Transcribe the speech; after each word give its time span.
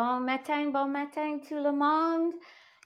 Bon 0.00 0.20
matin, 0.20 0.70
bon 0.70 0.84
matin 0.84 1.40
tout 1.40 1.56
le 1.56 1.72
monde. 1.72 2.32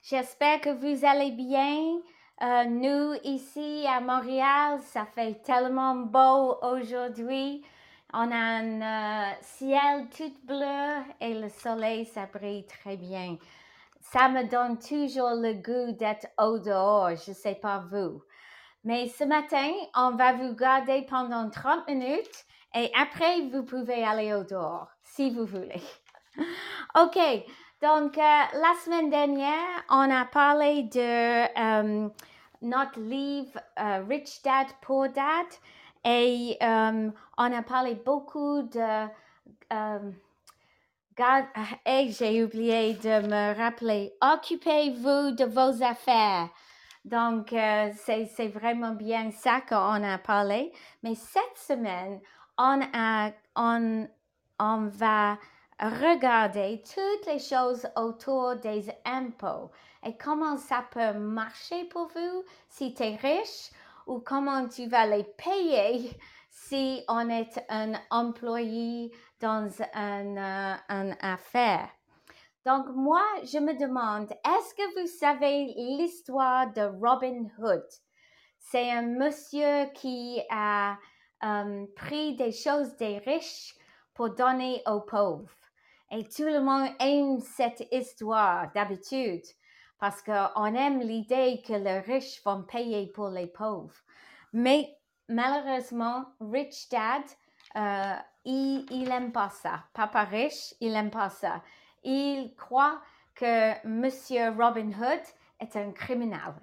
J'espère 0.03 0.63
que 0.63 0.71
vous 0.71 1.05
allez 1.05 1.31
bien. 1.33 1.99
Euh, 2.43 2.65
nous, 2.65 3.13
ici 3.23 3.85
à 3.87 4.01
Montréal, 4.01 4.81
ça 4.81 5.05
fait 5.05 5.35
tellement 5.43 5.95
beau 5.95 6.57
aujourd'hui. 6.63 7.63
On 8.15 8.31
a 8.31 8.35
un 8.35 8.81
euh, 8.81 9.33
ciel 9.43 10.09
tout 10.17 10.33
bleu 10.45 11.03
et 11.21 11.35
le 11.35 11.51
soleil, 11.51 12.07
ça 12.07 12.25
brille 12.33 12.65
très 12.65 12.97
bien. 12.97 13.37
Ça 14.01 14.31
me 14.31 14.49
donne 14.49 14.79
toujours 14.79 15.35
le 15.35 15.53
goût 15.53 15.93
d'être 15.93 16.29
au 16.39 16.59
dehors, 16.61 17.11
je 17.11 17.33
ne 17.33 17.37
sais 17.37 17.57
pas 17.57 17.85
vous. 17.91 18.23
Mais 18.85 19.09
ce 19.09 19.25
matin, 19.25 19.71
on 19.95 20.13
va 20.13 20.33
vous 20.33 20.55
garder 20.55 21.05
pendant 21.11 21.51
30 21.51 21.89
minutes 21.89 22.47
et 22.75 22.91
après, 22.99 23.43
vous 23.53 23.65
pouvez 23.65 24.03
aller 24.03 24.33
au 24.33 24.45
dehors 24.45 24.89
si 25.03 25.29
vous 25.29 25.45
voulez. 25.45 25.83
OK, 26.95 27.19
donc 27.81 28.19
euh, 28.19 28.21
la 28.21 28.75
semaine 28.85 29.09
dernière, 29.09 29.83
on 29.89 30.11
a 30.11 30.27
parlé 30.27 30.83
de 30.83 31.59
euh, 31.59 32.07
notre 32.61 33.01
livre 33.01 33.59
euh, 33.81 34.05
Rich 34.07 34.43
Dad, 34.45 34.67
Poor 34.83 35.09
Dad 35.09 35.47
et 36.05 36.59
on 36.61 37.15
a 37.39 37.63
parlé 37.63 37.95
beaucoup 37.95 38.61
de... 38.63 39.07
et 41.87 42.11
j'ai 42.11 42.45
oublié 42.45 42.93
de 42.95 43.27
me 43.27 43.57
rappeler, 43.57 44.13
occupez-vous 44.21 45.31
de 45.31 45.45
vos 45.45 45.83
affaires. 45.83 46.51
Donc, 47.07 47.55
c'est 47.97 48.49
vraiment 48.49 48.93
bien 48.93 49.31
ça 49.31 49.63
qu'on 49.63 50.03
a 50.03 50.19
parlé. 50.19 50.73
Mais 51.03 51.15
cette 51.15 51.57
semaine, 51.57 52.21
on, 52.59 52.83
a, 52.93 53.31
on, 53.57 54.07
on 54.59 54.89
va 54.89 55.39
regarder 55.89 56.83
toutes 56.83 57.27
les 57.27 57.39
choses 57.39 57.87
autour 57.97 58.57
des 58.57 58.91
impôts 59.05 59.71
et 60.05 60.17
comment 60.17 60.57
ça 60.57 60.85
peut 60.91 61.13
marcher 61.19 61.85
pour 61.87 62.09
vous 62.09 62.45
si 62.69 62.95
tu 62.95 63.03
es 63.03 63.17
riche 63.17 63.71
ou 64.07 64.21
comment 64.21 64.69
tu 64.69 64.87
vas 64.87 65.07
les 65.07 65.25
payer 65.25 66.11
si 66.51 67.03
on 67.09 67.29
est 67.29 67.65
un 67.69 67.95
employé 68.11 69.11
dans 69.41 69.71
un 69.95 70.37
affaire. 71.21 71.89
Donc 72.65 72.87
moi, 72.95 73.25
je 73.43 73.59
me 73.59 73.77
demande, 73.77 74.31
est-ce 74.31 74.75
que 74.75 75.01
vous 75.01 75.09
savez 75.09 75.75
l'histoire 75.77 76.73
de 76.73 76.83
Robin 77.01 77.47
Hood? 77.59 77.85
C'est 78.59 78.89
un 78.91 79.03
monsieur 79.03 79.87
qui 79.95 80.41
a 80.49 80.97
euh, 81.43 81.87
pris 81.97 82.37
des 82.37 82.53
choses 82.53 82.97
des 82.97 83.19
riches 83.19 83.75
pour 84.15 84.31
donner 84.31 84.81
aux 84.87 85.01
pauvres. 85.01 85.51
Et 86.15 86.25
tout 86.25 86.45
le 86.45 86.61
monde 86.61 86.91
aime 87.01 87.41
cette 87.41 87.89
histoire 87.91 88.71
d'habitude 88.75 89.45
parce 89.99 90.21
qu'on 90.21 90.75
aime 90.75 91.01
l'idée 91.01 91.63
que 91.67 91.73
les 91.73 92.01
riches 92.01 92.45
vont 92.45 92.65
payer 92.65 93.07
pour 93.07 93.31
les 93.31 93.47
pauvres. 93.47 93.97
Mais 94.53 94.95
malheureusement, 95.31 96.27
Rich 96.39 96.91
Dad, 96.91 97.23
euh, 97.77 98.15
il, 98.45 98.85
il 98.91 99.33
pas 99.33 99.49
ça. 99.49 99.85
Papa 99.95 100.25
riche, 100.25 100.75
il 100.81 100.95
aime 100.95 101.11
pas 101.11 101.31
ça. 101.31 101.63
Il 102.05 102.55
croit 102.57 103.01
que 103.35 103.87
Monsieur 103.89 104.51
Robin 104.51 104.91
Hood 104.91 105.23
est 105.61 105.77
un 105.77 105.93
criminel 105.93 106.55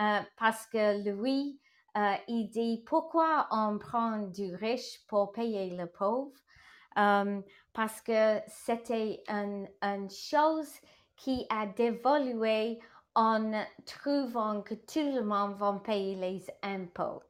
euh, 0.00 0.18
parce 0.36 0.66
que 0.66 1.08
lui, 1.08 1.60
euh, 1.96 2.14
il 2.26 2.48
dit 2.48 2.82
pourquoi 2.84 3.46
on 3.52 3.78
prend 3.78 4.18
du 4.18 4.52
riche 4.56 5.06
pour 5.06 5.30
payer 5.30 5.76
le 5.76 5.86
pauvre? 5.86 6.32
Euh, 7.00 7.40
parce 7.72 8.00
que 8.02 8.40
c'était 8.46 9.22
une, 9.28 9.68
chose 10.10 10.70
qui 11.16 11.46
a 11.48 11.66
dévolué 11.66 12.78
en 13.14 13.64
trouvant 13.86 14.60
que 14.62 14.74
tout 14.74 15.12
le 15.14 15.22
monde 15.22 15.54
va 15.54 15.80
payer 15.84 16.16
les 16.16 16.44
impôts. 16.62 17.22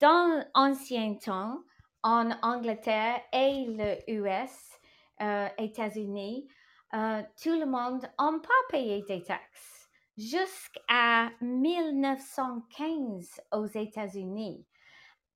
Dans 0.00 0.44
l'ancien 0.54 1.14
temps, 1.14 1.62
en 2.02 2.30
Angleterre 2.42 3.22
et 3.32 3.64
les 3.66 4.04
US, 4.08 4.78
euh, 5.20 5.48
États-Unis, 5.58 6.48
euh, 6.94 7.22
tout 7.42 7.58
le 7.58 7.66
monde 7.66 8.02
n'a 8.02 8.38
pas 8.42 8.62
payé 8.70 9.02
des 9.02 9.22
taxes. 9.22 9.90
Jusqu'à 10.16 11.30
1915 11.40 13.40
aux 13.52 13.66
États-Unis 13.66 14.64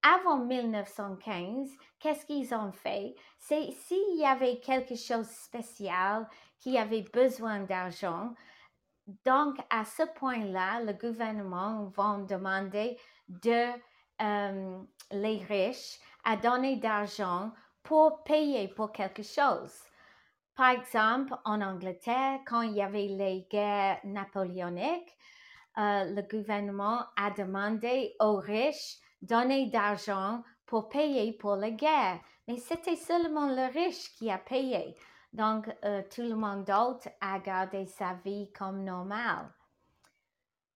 avant 0.04 0.38
1915, 0.38 1.70
qu'est-ce 1.98 2.26
qu'ils 2.26 2.54
ont 2.54 2.72
fait? 2.72 3.14
C'est 3.38 3.70
s'il 3.72 4.18
y 4.18 4.26
avait 4.26 4.60
quelque 4.60 4.94
chose 4.94 5.26
de 5.26 5.32
spécial 5.32 6.28
qui 6.58 6.76
avait 6.76 7.04
besoin 7.12 7.60
d'argent, 7.60 8.34
donc 9.24 9.56
à 9.70 9.84
ce 9.84 10.02
point-là, 10.14 10.82
le 10.82 10.92
gouvernement 10.92 11.86
va 11.96 12.18
demander 12.28 12.98
de 13.28 13.70
euh, 14.22 14.78
les 15.10 15.38
riches 15.38 15.98
à 16.24 16.36
donner 16.36 16.76
d'argent 16.76 17.52
pour 17.82 18.22
payer 18.24 18.68
pour 18.68 18.92
quelque 18.92 19.22
chose. 19.22 19.74
Par 20.54 20.70
exemple, 20.70 21.34
en 21.44 21.60
Angleterre, 21.60 22.40
quand 22.46 22.62
il 22.62 22.72
y 22.72 22.82
avait 22.82 23.08
les 23.08 23.46
guerres 23.50 23.98
napoléoniques, 24.04 25.16
euh, 25.76 26.04
le 26.04 26.22
gouvernement 26.22 27.04
a 27.16 27.30
demandé 27.30 28.14
aux 28.20 28.36
riches 28.36 28.98
donner 29.24 29.66
d'argent 29.66 30.42
pour 30.66 30.88
payer 30.88 31.32
pour 31.32 31.56
la 31.56 31.70
guerre. 31.70 32.20
Mais 32.46 32.56
c'était 32.58 32.96
seulement 32.96 33.46
le 33.46 33.72
riche 33.72 34.14
qui 34.16 34.30
a 34.30 34.38
payé. 34.38 34.94
Donc, 35.32 35.68
euh, 35.84 36.02
tout 36.14 36.22
le 36.22 36.36
monde 36.36 36.64
d'autre 36.64 37.08
a 37.20 37.38
gardé 37.40 37.86
sa 37.86 38.14
vie 38.24 38.52
comme 38.52 38.84
normale. 38.84 39.52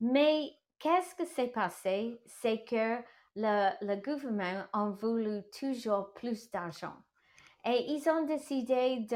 Mais 0.01 0.53
qu'est-ce 0.79 1.15
que 1.15 1.25
s'est 1.25 1.49
passé? 1.49 2.21
C'est 2.27 2.65
que 2.65 2.97
le, 3.37 3.71
le, 3.83 3.97
gouvernement 3.97 4.65
a 4.73 4.91
voulu 4.91 5.43
toujours 5.59 6.13
plus 6.15 6.51
d'argent. 6.51 6.97
Et 7.65 7.93
ils 7.93 8.09
ont 8.09 8.25
décidé 8.25 9.07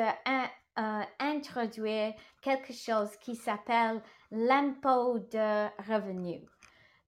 d'introduire 0.76 2.08
euh, 2.08 2.20
quelque 2.40 2.72
chose 2.72 3.16
qui 3.16 3.34
s'appelle 3.34 4.00
l'impôt 4.30 5.18
de 5.18 5.66
revenu. 5.90 6.46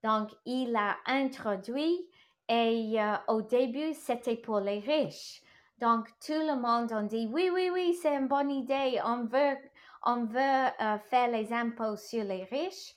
Donc, 0.03 0.31
il 0.45 0.75
a 0.77 0.97
introduit 1.07 2.09
et 2.49 3.01
euh, 3.01 3.17
au 3.29 3.43
début, 3.43 3.95
c'était 3.95 4.37
pour 4.37 4.61
les 4.61 4.81
riches. 4.81 5.43
Donc, 5.81 6.09
tout 6.25 6.33
le 6.33 6.61
monde 6.61 6.93
a 6.93 7.03
dit, 7.03 7.29
oui, 7.31 7.51
oui, 7.53 7.71
oui, 7.73 7.99
c'est 8.01 8.17
une 8.17 8.29
bonne 8.29 8.51
idée. 8.51 9.01
On 9.05 9.25
veut, 9.25 9.57
on 10.05 10.25
veut 10.25 10.71
euh, 10.81 10.99
faire 11.11 11.29
les 11.29 11.53
impôts 11.53 11.97
sur 11.97 12.25
les 12.25 12.45
riches. 12.45 12.95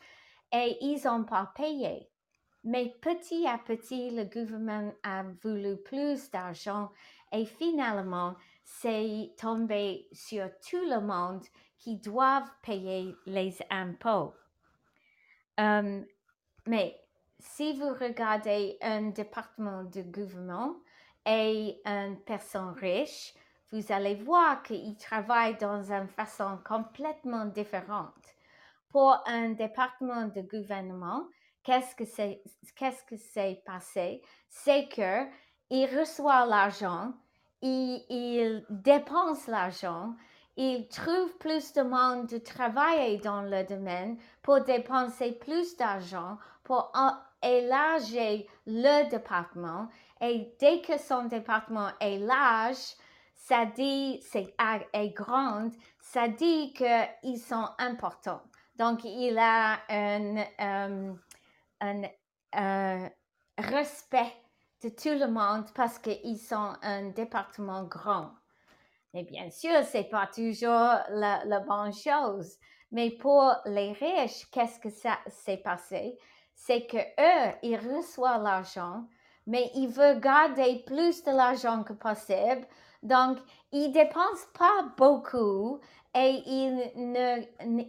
Et 0.54 0.78
ils 0.82 1.02
n'ont 1.06 1.24
pas 1.24 1.52
payé. 1.56 2.10
Mais 2.64 2.94
petit 3.02 3.48
à 3.48 3.58
petit, 3.58 4.12
le 4.12 4.26
gouvernement 4.26 4.94
a 5.04 5.24
voulu 5.42 5.78
plus 5.78 6.30
d'argent 6.32 6.90
et 7.32 7.46
finalement, 7.46 8.36
c'est 8.64 9.34
tombé 9.38 10.08
sur 10.12 10.50
tout 10.70 10.84
le 10.90 11.02
monde 11.02 11.44
qui 11.78 11.98
doivent 11.98 12.52
payer 12.64 13.16
les 13.26 13.58
impôts. 13.70 14.34
Euh, 15.60 16.02
mais 16.66 17.00
si 17.40 17.74
vous 17.74 17.90
regardez 17.90 18.78
un 18.82 19.10
département 19.10 19.84
de 19.84 20.02
gouvernement 20.02 20.76
et 21.26 21.82
une 21.86 22.20
personne 22.26 22.74
riche, 22.80 23.34
vous 23.72 23.92
allez 23.92 24.16
voir 24.16 24.64
qu'il 24.64 24.96
travaille 24.98 25.58
dans 25.58 25.92
une 25.92 26.08
façon 26.08 26.60
complètement 26.66 27.46
différente. 27.46 28.14
Pour 28.90 29.22
un 29.26 29.50
département 29.50 30.26
de 30.28 30.42
gouvernement, 30.42 31.28
qu'est-ce 31.64 31.96
que 31.96 32.06
c'est, 32.06 32.42
qu'est-ce 32.76 33.04
que 33.04 33.64
passé? 33.66 34.22
C'est 34.48 34.88
que 34.88 35.28
il 35.70 35.86
reçoit 36.00 36.46
l'argent, 36.46 37.14
il, 37.62 38.06
il 38.10 38.66
dépense 38.70 39.48
l'argent, 39.48 40.16
il 40.56 40.88
trouve 40.88 41.38
plus 41.38 41.74
de 41.74 41.82
monde 41.82 42.28
de 42.28 42.38
travailler 42.38 43.18
dans 43.18 43.42
le 43.42 43.64
domaine 43.64 44.18
pour 44.42 44.62
dépenser 44.62 45.34
plus 45.34 45.76
d'argent, 45.76 46.38
pour 46.64 46.92
élargir 47.44 48.44
le 48.66 49.10
département 49.10 49.88
et 50.22 50.56
dès 50.60 50.82
que 50.82 50.98
son 50.98 51.26
département 51.26 51.90
est 52.00 52.18
large, 52.18 52.96
ça 53.36 53.66
dit, 53.66 54.20
c'est 54.24 54.54
est 54.94 55.10
grand, 55.10 55.70
ça 56.00 56.28
dit 56.28 56.74
qu'ils 56.74 57.40
sont 57.40 57.70
importants. 57.78 58.42
Donc, 58.76 59.04
il 59.04 59.38
a 59.38 59.80
un, 59.90 60.38
euh, 60.60 61.14
un 61.82 62.04
euh, 62.56 63.10
respect 63.58 64.34
de 64.84 64.90
tout 64.90 65.18
le 65.18 65.28
monde 65.28 65.66
parce 65.74 65.98
qu'ils 66.00 66.40
sont 66.40 66.74
un 66.82 67.10
département 67.10 67.84
grand. 67.84 68.32
Mais 69.14 69.24
bien 69.24 69.50
sûr, 69.50 69.84
c'est 69.84 70.10
pas 70.10 70.28
toujours 70.28 70.94
la 71.10 71.60
bonne 71.62 71.94
chose. 71.94 72.58
Mais 72.92 73.12
pour 73.12 73.54
les 73.66 73.94
riches, 73.94 74.50
qu'est-ce 74.52 74.80
que 74.80 74.90
ça 74.90 75.18
s'est 75.28 75.58
passé? 75.58 76.18
C'est 76.58 76.88
que 76.88 76.98
eux, 76.98 77.56
ils 77.62 77.78
reçoivent 77.78 78.44
l'argent, 78.44 79.06
mais 79.46 79.72
il 79.76 79.88
veut 79.88 80.16
garder 80.16 80.84
plus 80.86 81.24
de 81.24 81.32
l'argent 81.32 81.84
que 81.84 81.94
possible. 81.94 82.68
Donc, 83.04 83.38
il 83.72 83.92
dépense 83.92 84.46
pas 84.58 84.92
beaucoup 84.98 85.80
et 86.16 86.42
il 86.46 86.92
ne, 86.96 87.42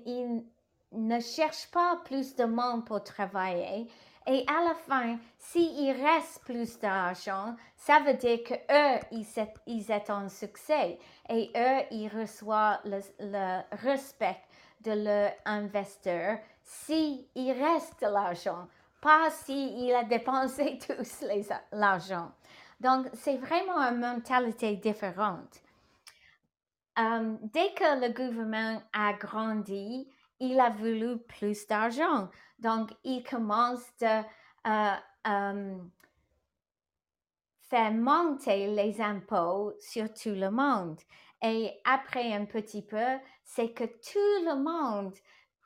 il 0.06 0.44
ne 0.93 1.19
cherche 1.19 1.70
pas 1.70 2.00
plus 2.05 2.37
de 2.37 2.44
monde 2.44 2.85
pour 2.85 3.03
travailler. 3.03 3.88
Et 4.26 4.44
à 4.47 4.62
la 4.62 4.75
fin, 4.75 5.19
s'il 5.38 5.91
reste 5.93 6.43
plus 6.44 6.79
d'argent, 6.79 7.56
ça 7.75 8.00
veut 8.00 8.14
dire 8.14 8.44
que 8.44 8.55
eux, 8.55 9.00
ils, 9.11 9.26
ils 9.67 9.85
sont 9.85 10.12
en 10.12 10.29
succès 10.29 10.99
et 11.31 11.50
eux, 11.56 11.82
ils 11.91 12.09
reçoivent 12.09 12.81
le, 12.85 13.00
le 13.21 13.62
respect 13.82 14.37
de 14.82 14.93
l'investisseur 14.93 16.38
s'il 16.69 17.25
reste 17.35 18.03
de 18.03 18.09
l'argent, 18.09 18.69
pas 19.00 19.31
s'il 19.31 19.94
a 19.94 20.05
dépensé 20.05 20.79
tout 20.87 21.03
l'argent. 21.73 22.31
Donc, 22.79 23.06
c'est 23.15 23.38
vraiment 23.38 23.79
une 23.79 24.00
mentalité 24.00 24.76
différente. 24.76 25.62
Euh, 26.99 27.37
dès 27.43 27.73
que 27.73 28.00
le 28.00 28.12
gouvernement 28.12 28.82
a 28.93 29.15
grandi, 29.15 30.06
il 30.41 30.61
a 30.61 30.69
voulu 30.69 31.19
plus 31.19 31.67
d'argent. 31.67 32.29
Donc, 32.59 32.91
il 33.03 33.23
commence 33.25 33.85
de 34.00 34.23
euh, 34.67 34.94
euh, 35.26 35.79
faire 37.62 37.93
monter 37.93 38.67
les 38.75 39.00
impôts 39.00 39.73
sur 39.81 40.12
tout 40.12 40.35
le 40.35 40.50
monde. 40.50 41.00
Et 41.43 41.81
après 41.85 42.35
un 42.35 42.44
petit 42.44 42.82
peu, 42.82 43.19
c'est 43.43 43.73
que 43.73 43.85
tout 43.85 44.44
le 44.44 44.56
monde 44.62 45.14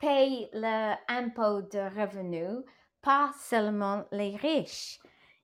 paye 0.03 0.49
l'impôt 0.51 1.61
de 1.61 1.79
revenu, 1.97 2.65
pas 3.01 3.31
seulement 3.39 4.03
les 4.11 4.35
riches. 4.35 4.99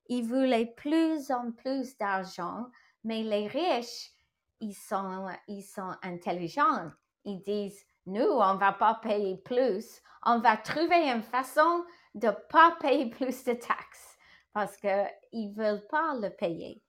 Ils 0.08 0.22
voulaient 0.22 0.74
plus 0.76 1.30
en 1.30 1.50
plus 1.50 1.96
d'argent, 1.96 2.66
mais 3.02 3.22
les 3.22 3.46
riches, 3.46 4.10
ils 4.60 4.74
sont, 4.74 5.28
ils 5.48 5.62
sont 5.62 5.94
intelligents. 6.02 6.90
Ils 7.24 7.40
disent, 7.40 7.82
nous, 8.04 8.20
on 8.20 8.56
va 8.56 8.72
pas 8.72 9.00
payer 9.02 9.38
plus, 9.38 10.02
on 10.26 10.40
va 10.40 10.58
trouver 10.58 11.08
une 11.08 11.22
façon 11.22 11.84
de 12.14 12.28
pas 12.50 12.76
payer 12.80 13.08
plus 13.08 13.42
de 13.44 13.54
taxes 13.54 14.18
parce 14.52 14.76
qu'ils 14.76 15.08
ne 15.32 15.54
veulent 15.54 15.86
pas 15.86 16.14
le 16.20 16.28
payer. 16.28 16.82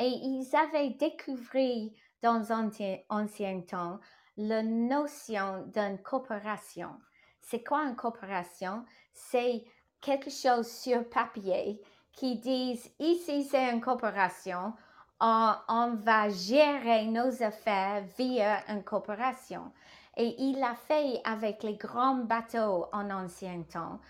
Et 0.00 0.08
ils 0.08 0.50
avaient 0.56 0.90
découvert 0.90 1.90
dans 2.22 2.50
ancien, 2.50 2.98
ancien 3.08 3.60
temps 3.60 4.00
la 4.36 4.62
notion 4.62 5.64
d'une 5.74 5.98
coopération. 5.98 6.90
C'est 7.40 7.62
quoi 7.62 7.84
une 7.84 7.96
coopération? 7.96 8.84
C'est 9.12 9.64
quelque 10.00 10.30
chose 10.30 10.68
sur 10.68 11.08
papier 11.08 11.80
qui 12.12 12.38
dit 12.38 12.80
ici 12.98 13.44
c'est 13.44 13.72
une 13.72 13.80
coopération, 13.80 14.72
on, 15.20 15.94
va 15.96 16.28
gérer 16.28 17.06
nos 17.06 17.42
affaires 17.42 18.04
via 18.18 18.60
une 18.68 18.84
coopération. 18.84 19.72
Et 20.16 20.34
il 20.38 20.58
l'a 20.60 20.74
fait 20.74 21.20
avec 21.24 21.62
les 21.62 21.76
grands 21.76 22.16
bateaux 22.16 22.86
en 22.92 23.10
ancien 23.10 23.62
temps 23.62 24.00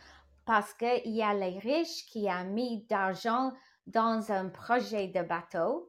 parce 0.44 0.74
qu'il 0.74 1.14
y 1.14 1.22
a 1.22 1.32
les 1.32 1.58
riches 1.58 2.04
qui 2.06 2.26
ont 2.28 2.44
mis 2.44 2.84
d'argent 2.88 3.52
dans 3.86 4.30
un 4.30 4.48
projet 4.48 5.08
de 5.08 5.22
bateau, 5.22 5.88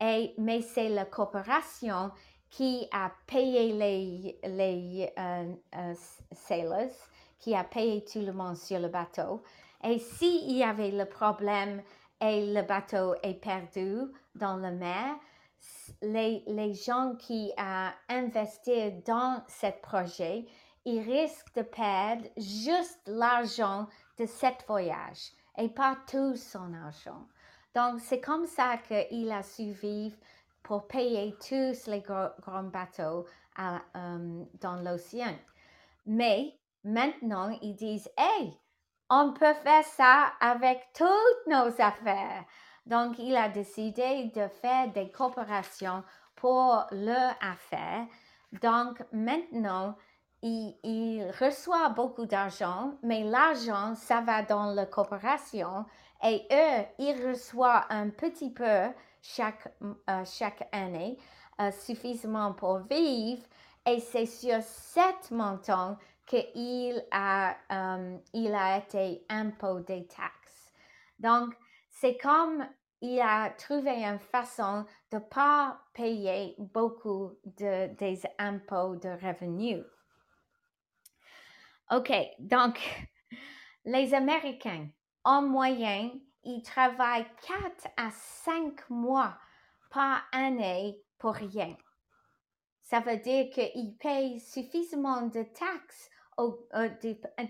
et, 0.00 0.34
mais 0.38 0.62
c'est 0.62 0.88
la 0.88 1.04
coopération 1.04 2.10
qui 2.52 2.86
a 2.92 3.10
payé 3.26 3.72
les, 3.72 4.38
les 4.44 5.10
euh, 5.18 5.54
euh, 5.74 5.94
sailors, 6.32 6.92
qui 7.38 7.54
a 7.54 7.64
payé 7.64 8.04
tout 8.04 8.20
le 8.20 8.32
monde 8.32 8.56
sur 8.56 8.78
le 8.78 8.88
bateau. 8.88 9.42
Et 9.82 9.98
s'il 9.98 10.52
y 10.52 10.62
avait 10.62 10.90
le 10.90 11.06
problème 11.06 11.82
et 12.20 12.52
le 12.52 12.60
bateau 12.60 13.14
est 13.22 13.40
perdu 13.40 14.02
dans 14.34 14.56
la 14.56 14.70
mer, 14.70 15.16
les, 16.02 16.44
les 16.46 16.74
gens 16.74 17.14
qui 17.18 17.50
ont 17.56 17.90
investi 18.10 18.92
dans 19.06 19.42
ce 19.48 19.68
projet, 19.80 20.44
ils 20.84 21.00
risquent 21.00 21.54
de 21.54 21.62
perdre 21.62 22.28
juste 22.36 23.00
l'argent 23.06 23.86
de 24.18 24.26
ce 24.26 24.46
voyage 24.66 25.32
et 25.56 25.70
pas 25.70 25.96
tout 26.06 26.36
son 26.36 26.74
argent. 26.74 27.26
Donc, 27.74 28.00
c'est 28.00 28.20
comme 28.20 28.46
ça 28.46 28.76
qu'il 28.76 29.32
a 29.32 29.42
survécu 29.42 30.14
pour 30.62 30.86
payer 30.86 31.34
tous 31.40 31.86
les 31.86 32.00
grands 32.00 32.62
bateaux 32.64 33.26
euh, 33.58 34.44
dans 34.60 34.76
l'océan. 34.76 35.34
Mais 36.06 36.58
maintenant, 36.84 37.56
ils 37.62 37.74
disent, 37.74 38.08
hey, 38.16 38.56
on 39.10 39.32
peut 39.32 39.54
faire 39.54 39.84
ça 39.84 40.32
avec 40.40 40.88
toutes 40.94 41.46
nos 41.46 41.68
affaires. 41.80 42.44
Donc, 42.86 43.18
il 43.18 43.36
a 43.36 43.48
décidé 43.48 44.32
de 44.34 44.48
faire 44.48 44.90
des 44.92 45.10
coopérations 45.10 46.02
pour 46.34 46.86
leur 46.90 47.34
affaire. 47.40 48.06
Donc, 48.60 49.02
maintenant, 49.12 49.96
il, 50.42 51.30
reçoit 51.40 51.90
beaucoup 51.90 52.26
d'argent, 52.26 52.94
mais 53.02 53.22
l'argent, 53.22 53.94
ça 53.94 54.20
va 54.22 54.42
dans 54.42 54.66
la 54.72 54.86
coopération 54.86 55.84
et 56.24 56.46
eux, 56.50 56.84
ils 56.98 57.28
reçoivent 57.28 57.84
un 57.90 58.10
petit 58.10 58.50
peu 58.50 58.88
chaque, 59.22 59.72
euh, 60.10 60.24
chaque 60.24 60.68
année, 60.72 61.16
euh, 61.60 61.70
suffisamment 61.70 62.52
pour 62.52 62.80
vivre. 62.80 63.42
Et 63.86 64.00
c'est 64.00 64.26
sur 64.26 64.60
cette 64.62 65.30
montant 65.30 65.96
qu'il 66.26 67.04
a, 67.10 67.56
euh, 67.72 68.18
a 68.54 68.78
été 68.78 69.24
impôt 69.28 69.80
des 69.80 70.06
taxes. 70.06 70.72
Donc, 71.18 71.54
c'est 71.88 72.16
comme 72.18 72.66
il 73.00 73.20
a 73.20 73.50
trouvé 73.50 74.04
une 74.04 74.18
façon 74.18 74.84
de 75.10 75.16
ne 75.16 75.20
pas 75.20 75.80
payer 75.92 76.54
beaucoup 76.58 77.32
de, 77.44 77.92
des 77.94 78.22
impôts 78.38 78.96
de 78.96 79.08
revenus. 79.08 79.84
OK, 81.90 82.12
donc, 82.38 82.80
les 83.84 84.14
Américains, 84.14 84.88
en 85.24 85.42
moyenne, 85.42 86.20
ils 86.44 86.62
travaillent 86.62 87.26
4 87.46 87.88
à 87.96 88.10
5 88.10 88.90
mois 88.90 89.36
par 89.90 90.22
année 90.32 91.00
pour 91.18 91.34
rien. 91.34 91.76
Ça 92.82 93.00
veut 93.00 93.18
dire 93.18 93.50
qu'ils 93.50 93.96
payent 93.98 94.40
suffisamment 94.40 95.22
de 95.22 95.42
taxes, 95.42 96.10
euh, 96.38 96.88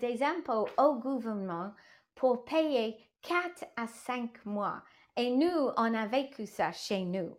des 0.01 0.23
impôts 0.23 0.69
au 0.79 0.95
gouvernement 0.97 1.73
pour 2.15 2.45
payer 2.45 2.97
4 3.23 3.65
à 3.77 3.87
5 3.87 4.45
mois. 4.45 4.83
Et 5.17 5.31
nous, 5.31 5.71
on 5.77 5.95
a 5.95 6.07
vécu 6.07 6.47
ça 6.47 6.73
chez 6.73 7.05
nous. 7.05 7.37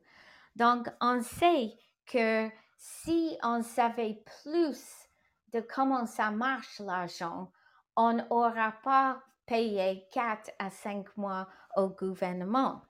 Donc, 0.56 0.88
on 1.02 1.22
sait 1.22 1.78
que 2.06 2.50
si 2.78 3.38
on 3.44 3.62
savait 3.62 4.24
plus 4.44 4.84
de 5.54 5.62
comment 5.62 6.06
ça 6.06 6.32
marche 6.32 6.80
l'argent, 6.80 7.52
on 7.96 8.14
n'aura 8.14 8.74
pas 8.84 9.22
payé 9.46 10.08
4 10.12 10.52
à 10.60 10.70
5 10.70 11.18
mois 11.18 11.48
au 11.76 11.90
gouvernement. 11.90 12.82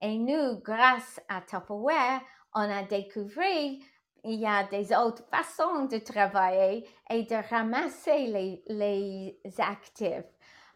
Et 0.00 0.16
nous, 0.16 0.60
grâce 0.60 1.20
à 1.28 1.40
Tupperware, 1.42 2.20
on 2.54 2.62
a 2.62 2.82
découvert 2.82 3.72
il 4.24 4.40
y 4.40 4.46
a 4.46 4.64
des 4.64 4.94
autres 4.94 5.24
façons 5.30 5.86
de 5.86 5.98
travailler 5.98 6.86
et 7.08 7.22
de 7.22 7.48
ramasser 7.48 8.26
les, 8.26 8.62
les 8.68 9.40
actifs. 9.58 10.24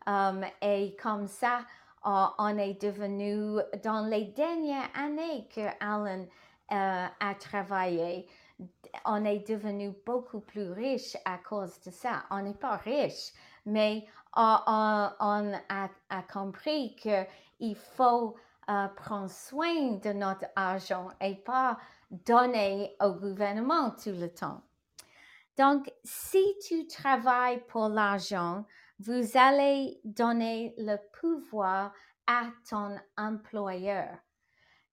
Um, 0.07 0.45
et 0.63 0.97
comme 1.03 1.27
ça, 1.27 1.61
on 2.05 2.59
est 2.59 2.81
devenu, 2.83 3.61
dans 3.83 4.07
les 4.07 4.27
dernières 4.27 4.91
années 4.95 5.49
que 5.55 5.63
Alan 5.81 6.27
euh, 6.73 7.07
a 7.21 7.35
travaillé, 7.39 8.27
on 9.07 9.25
est 9.25 9.49
devenu 9.49 9.93
beaucoup 10.05 10.41
plus 10.41 10.71
riche 10.71 11.17
à 11.25 11.39
cause 11.39 11.81
de 11.81 11.91
ça. 11.91 12.25
On 12.31 12.43
n'est 12.43 12.55
pas 12.55 12.77
riche, 12.77 13.33
mais 13.65 14.07
on, 14.37 15.53
a, 15.69 16.23
compris 16.33 16.97
qu'il 16.97 17.77
faut 17.77 18.37
euh, 18.69 18.89
prendre 18.89 19.31
soin 19.31 19.93
de 19.93 20.13
notre 20.13 20.47
argent 20.57 21.09
et 21.21 21.35
pas 21.35 21.79
donner 22.11 22.97
au 23.01 23.13
gouvernement 23.13 23.91
tout 23.91 24.13
le 24.13 24.33
temps. 24.33 24.63
Donc, 25.59 25.93
si 26.03 26.43
tu 26.67 26.87
travailles 26.87 27.63
pour 27.69 27.89
l'argent, 27.89 28.65
vous 28.99 29.37
allez 29.37 30.01
donner 30.05 30.75
le 30.79 30.97
pouvoir 31.21 31.93
à 32.27 32.45
ton 32.69 32.97
employeur. 33.17 34.09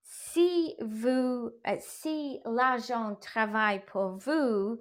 Si 0.02 0.76
euh, 0.80 1.50
si 1.80 2.40
l'argent 2.44 3.14
travaille 3.16 3.84
pour 3.86 4.18
vous, 4.18 4.78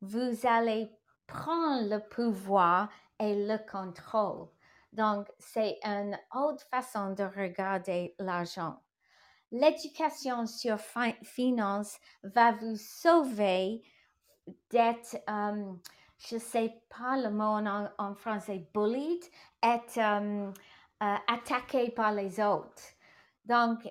vous 0.00 0.46
allez 0.46 0.90
prendre 1.26 1.88
le 1.88 1.98
pouvoir 2.08 2.88
et 3.20 3.46
le 3.46 3.58
contrôle. 3.70 4.48
Donc, 4.92 5.28
c'est 5.38 5.78
une 5.84 6.18
autre 6.34 6.64
façon 6.68 7.10
de 7.10 7.22
regarder 7.22 8.14
l'argent. 8.18 8.80
L'éducation 9.52 10.46
sur 10.46 10.78
finance 11.22 11.98
va 12.24 12.52
vous 12.52 12.76
sauver 12.76 13.82
d'être, 14.70 15.16
euh, 15.28 15.72
je 16.18 16.38
sais 16.38 16.82
pas 16.88 17.16
le 17.16 17.30
mot 17.30 17.60
en, 17.98 18.14
français, 18.14 18.66
bullied, 18.74 19.22
être, 19.62 19.98
euh, 19.98 20.50
attaqué 21.00 21.90
par 21.90 22.12
les 22.12 22.40
autres. 22.40 22.82
Donc, 23.44 23.88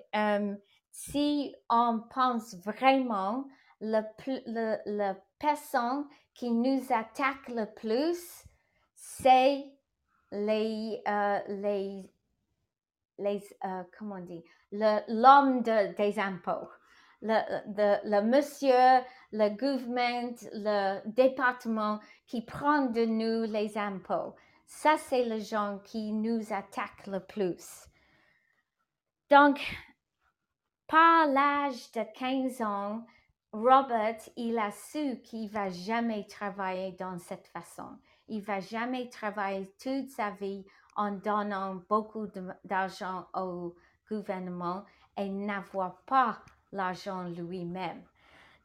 si 0.90 1.54
on 1.68 2.00
pense 2.10 2.54
vraiment 2.56 3.46
le, 3.80 4.00
le, 4.26 4.76
la 4.86 5.16
personne 5.38 6.06
qui 6.34 6.50
nous 6.50 6.84
attaque 6.90 7.48
le 7.48 7.66
plus, 7.66 8.44
c'est 9.02 9.64
les, 10.30 11.02
les, 11.48 12.12
les 13.18 13.42
comment 13.98 14.18
l'homme 14.72 15.62
des 15.62 16.18
impôts 16.18 16.68
le, 17.22 18.00
le, 18.04 18.22
monsieur, 18.22 19.04
le 19.32 19.50
gouvernement, 19.50 20.34
le 20.52 21.00
département 21.10 22.00
qui 22.26 22.42
prend 22.42 22.86
de 22.86 23.04
nous 23.04 23.50
les 23.50 23.76
impôts. 23.76 24.34
Ça, 24.66 24.96
c'est 24.96 25.24
les 25.24 25.40
gens 25.40 25.80
qui 25.84 26.12
nous 26.12 26.52
attaquent 26.52 27.06
le 27.06 27.20
plus. 27.20 27.88
Donc, 29.30 29.60
par 30.86 31.26
l'âge 31.26 31.90
de 31.92 32.04
15 32.18 32.62
ans, 32.62 33.04
Robert, 33.52 34.18
il 34.36 34.58
a 34.58 34.70
su 34.70 35.20
qu'il 35.22 35.50
va 35.50 35.68
jamais 35.68 36.24
travailler 36.26 36.92
dans 36.92 37.18
cette 37.18 37.48
façon. 37.48 37.98
Il 38.30 38.42
va 38.42 38.60
jamais 38.60 39.08
travailler 39.08 39.72
toute 39.82 40.08
sa 40.08 40.30
vie 40.30 40.64
en 40.94 41.10
donnant 41.10 41.82
beaucoup 41.88 42.28
d'argent 42.64 43.26
au 43.34 43.74
gouvernement 44.08 44.84
et 45.16 45.28
n'avoir 45.28 45.96
pas 46.06 46.40
l'argent 46.70 47.24
lui-même. 47.24 48.04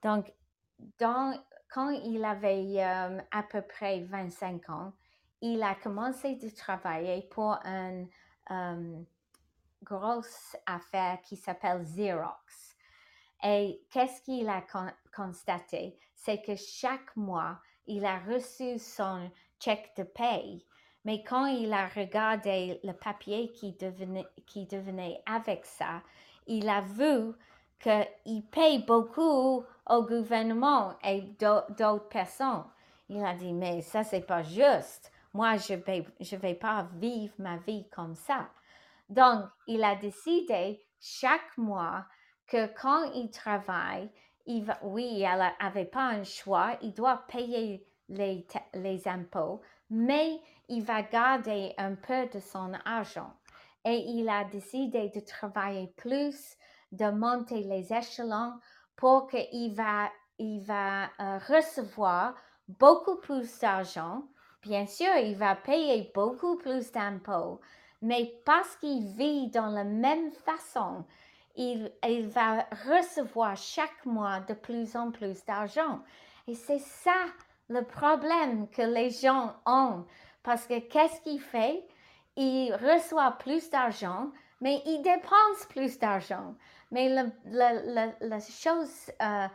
Donc, 0.04 0.32
quand 1.00 1.90
il 1.90 2.24
avait 2.24 2.76
euh, 2.78 3.20
à 3.32 3.42
peu 3.42 3.64
près 3.64 4.02
25 4.02 4.70
ans, 4.70 4.94
il 5.42 5.64
a 5.64 5.74
commencé 5.74 6.36
de 6.36 6.50
travailler 6.50 7.24
pour 7.32 7.58
une 7.66 8.08
euh, 8.52 9.02
grosse 9.82 10.56
affaire 10.68 11.22
qui 11.22 11.36
s'appelle 11.36 11.84
Xerox. 11.84 12.75
Et 13.44 13.82
qu'est-ce 13.92 14.22
qu'il 14.22 14.50
a 14.50 14.64
constaté? 15.16 15.98
C'est 16.16 16.42
que 16.42 16.56
chaque 16.56 17.16
mois, 17.16 17.60
il 17.88 18.06
a 18.06 18.20
reçu 18.20 18.80
son 18.80 19.30
chèque 19.60 19.94
de 19.98 20.04
paye, 20.04 20.66
mais 21.06 21.24
quand 21.24 21.46
il 21.46 21.72
a 21.72 21.88
regardé 21.88 22.80
le 22.84 22.94
papier 22.94 23.52
qui 23.52 23.74
devenait, 23.74 24.26
qui 24.48 24.66
devenait 24.66 25.22
avec 25.26 25.66
ça, 25.66 26.02
il 26.48 26.68
a 26.68 26.82
vu 26.82 27.34
qu'il 27.80 28.46
paye 28.52 28.84
beaucoup 28.84 29.64
au 29.88 30.04
gouvernement 30.04 30.96
et 31.04 31.22
d'autres 31.22 32.10
personnes. 32.10 32.66
Il 33.10 33.24
a 33.24 33.36
dit, 33.36 33.54
mais 33.54 33.82
ça, 33.82 34.04
c'est 34.04 34.26
pas 34.26 34.42
juste. 34.42 35.12
Moi, 35.34 35.58
je 35.58 35.74
ne 35.74 36.04
je 36.20 36.36
vais 36.36 36.56
pas 36.56 36.88
vivre 36.94 37.34
ma 37.38 37.58
vie 37.58 37.88
comme 37.90 38.16
ça. 38.16 38.50
Donc, 39.10 39.46
il 39.68 39.84
a 39.84 39.96
décidé 39.96 40.84
chaque 41.00 41.58
mois 41.58 42.06
que 42.48 42.68
quand 42.80 43.12
il 43.14 43.30
travaille, 43.30 44.10
il 44.46 44.66
oui, 44.84 45.08
il 45.14 45.22
n'avait 45.60 45.86
pas 45.86 46.06
un 46.06 46.24
choix, 46.24 46.78
il 46.82 46.94
doit 46.94 47.26
payer 47.28 47.86
les, 48.10 48.46
les 48.74 49.08
impôts, 49.08 49.62
mais 49.90 50.40
il 50.70 50.84
va 50.84 51.02
garder 51.02 51.74
un 51.78 51.96
peu 51.96 52.28
de 52.28 52.40
son 52.40 52.74
argent. 52.86 53.34
Et 53.84 53.98
il 53.98 54.30
a 54.30 54.44
décidé 54.46 55.10
de 55.10 55.20
travailler 55.20 55.88
plus 55.96 56.58
de 56.92 57.10
monter 57.12 57.62
les 57.62 57.94
échelons 57.94 58.54
pour 58.96 59.28
qu'il 59.28 59.74
va, 59.74 60.10
il 60.40 60.62
va 60.62 61.06
euh, 61.20 61.38
recevoir 61.48 62.36
beaucoup 62.68 63.18
plus 63.18 63.60
d'argent. 63.60 64.24
Bien 64.62 64.88
sûr, 64.88 65.14
il 65.18 65.36
va 65.36 65.56
payer 65.56 66.12
beaucoup 66.16 66.58
plus 66.58 66.92
d'impôts, 66.92 67.60
mais 68.02 68.34
parce 68.46 68.76
qu'il 68.78 69.06
vit 69.16 69.50
dans 69.52 69.68
la 69.68 69.84
même 69.84 70.32
façon, 70.32 71.06
il, 71.56 71.92
va 72.30 72.66
recevoir 72.88 73.56
chaque 73.56 74.06
mois 74.06 74.40
de 74.42 74.54
plus 74.54 74.96
en 74.96 75.12
plus 75.12 75.44
d'argent. 75.46 76.02
Et 76.48 76.56
c'est 76.56 76.80
ça 76.80 77.26
le 77.70 77.82
problème 77.82 78.68
que 78.70 78.82
les 78.82 79.10
gens 79.10 79.56
ont. 79.66 80.06
Parce 80.44 80.68
que 80.68 80.80
qu'est-ce 80.80 81.22
qu'il 81.22 81.40
fait? 81.40 81.88
Il 82.36 82.74
reçoit 82.74 83.32
plus 83.32 83.70
d'argent, 83.70 84.32
mais 84.62 84.82
il 84.86 85.02
dépense 85.02 85.66
plus 85.70 85.98
d'argent. 85.98 86.56
Mais 86.92 87.10
la, 87.46 88.40
chose 88.40 89.12
euh, 89.22 89.48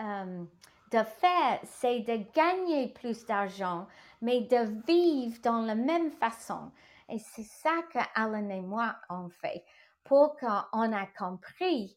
euh, 0.00 0.44
de 0.90 1.02
faire, 1.02 1.60
c'est 1.64 2.00
de 2.00 2.20
gagner 2.34 2.88
plus 2.88 3.26
d'argent, 3.26 3.86
mais 4.20 4.42
de 4.42 4.82
vivre 4.86 5.38
dans 5.42 5.62
la 5.62 5.74
même 5.74 6.10
façon. 6.12 6.70
Et 7.08 7.18
c'est 7.18 7.44
ça 7.44 7.82
que 7.92 7.98
Alan 8.14 8.48
et 8.48 8.60
moi 8.60 8.94
on 9.10 9.28
fait 9.28 9.64
pour 10.04 10.36
qu'on 10.36 10.92
a 10.92 11.06
compris 11.18 11.96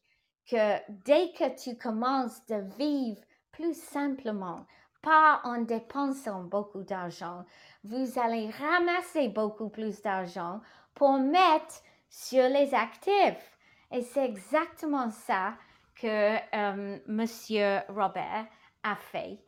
que 0.50 0.78
dès 1.04 1.32
que 1.32 1.56
tu 1.62 1.76
commences 1.76 2.44
de 2.46 2.62
vivre 2.76 3.20
plus 3.52 3.74
simplement, 3.74 4.66
pas 5.02 5.40
en 5.44 5.62
dépensant 5.62 6.44
beaucoup 6.44 6.82
d'argent, 6.82 7.44
vous 7.84 8.18
allez 8.18 8.50
ramasser 8.50 9.28
beaucoup 9.28 9.68
plus 9.68 10.02
d'argent 10.02 10.60
pour 10.94 11.18
mettre 11.18 11.82
sur 12.08 12.48
les 12.48 12.74
actifs. 12.74 13.58
Et 13.92 14.02
c'est 14.02 14.24
exactement 14.24 15.10
ça 15.10 15.54
que 15.94 16.36
euh, 16.54 16.98
Monsieur 17.06 17.80
Robert 17.88 18.46
a 18.82 18.96
fait. 18.96 19.38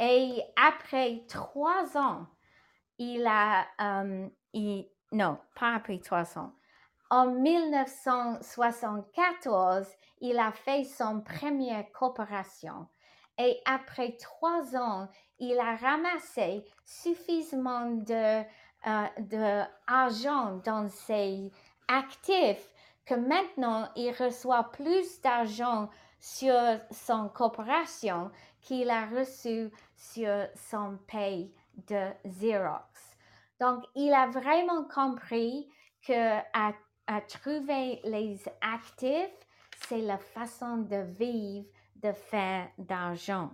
Et 0.00 0.42
après 0.56 1.22
trois 1.28 1.96
ans, 1.96 2.26
il 2.98 3.26
a, 3.26 3.66
euh, 3.80 4.28
non, 5.12 5.38
pas 5.54 5.74
après 5.76 5.98
trois 5.98 6.38
ans, 6.38 6.52
en 7.14 7.30
1974, 7.30 9.86
il 10.20 10.36
a 10.36 10.50
fait 10.50 10.82
son 10.82 11.20
première 11.20 11.92
coopération. 11.92 12.88
Et 13.38 13.60
après 13.66 14.16
trois 14.16 14.76
ans, 14.76 15.08
il 15.38 15.56
a 15.60 15.76
ramassé 15.76 16.64
suffisamment 16.84 17.92
de, 17.92 18.40
euh, 18.40 18.42
de 19.20 19.62
dans 20.64 20.88
ses 20.88 21.52
actifs 21.86 22.68
que 23.06 23.14
maintenant 23.14 23.88
il 23.94 24.10
reçoit 24.10 24.72
plus 24.72 25.20
d'argent 25.20 25.88
sur 26.18 26.80
son 26.90 27.28
corporation 27.28 28.32
qu'il 28.60 28.90
a 28.90 29.06
reçu 29.06 29.70
sur 29.94 30.48
son 30.56 30.98
paye 31.06 31.54
de 31.86 32.10
Xerox. 32.26 33.16
Donc, 33.60 33.84
il 33.94 34.12
a 34.12 34.26
vraiment 34.26 34.82
compris 34.92 35.68
que 36.06 36.38
à, 36.52 36.72
trouver 37.28 38.00
les 38.04 38.40
actifs, 38.60 39.46
c'est 39.86 40.00
la 40.00 40.18
façon 40.18 40.78
de 40.78 40.96
vivre, 40.96 41.66
de 41.96 42.12
faire 42.12 42.68
d'argent. 42.78 43.50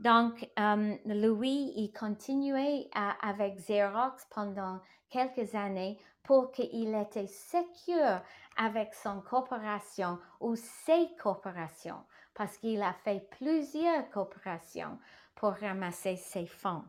Donc, 0.00 0.48
euh, 0.58 0.96
Louis, 1.06 1.72
il 1.76 1.92
continuait 1.92 2.88
avec 3.22 3.56
Xerox 3.56 4.26
pendant 4.34 4.80
quelques 5.10 5.54
années 5.54 5.98
pour 6.22 6.50
qu'il 6.50 6.94
était 6.94 7.28
sûr 7.28 8.20
avec 8.56 8.94
son 8.94 9.20
coopération 9.20 10.18
ou 10.40 10.56
ses 10.56 11.08
coopérations, 11.20 12.02
parce 12.34 12.56
qu'il 12.56 12.82
a 12.82 12.92
fait 12.92 13.28
plusieurs 13.30 14.08
coopérations 14.10 14.98
pour 15.34 15.52
ramasser 15.52 16.16
ses 16.16 16.46
fonds. 16.46 16.84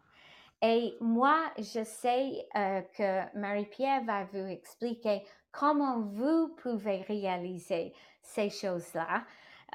Et 0.61 0.95
moi, 1.01 1.51
je 1.57 1.83
sais 1.83 2.47
euh, 2.55 2.81
que 2.97 3.37
Marie-Pierre 3.37 4.05
va 4.05 4.23
vous 4.23 4.47
expliquer 4.47 5.23
comment 5.53 5.99
vous 6.01 6.49
pouvez 6.61 7.03
réaliser 7.07 7.93
ces 8.21 8.49
choses-là 8.49 9.23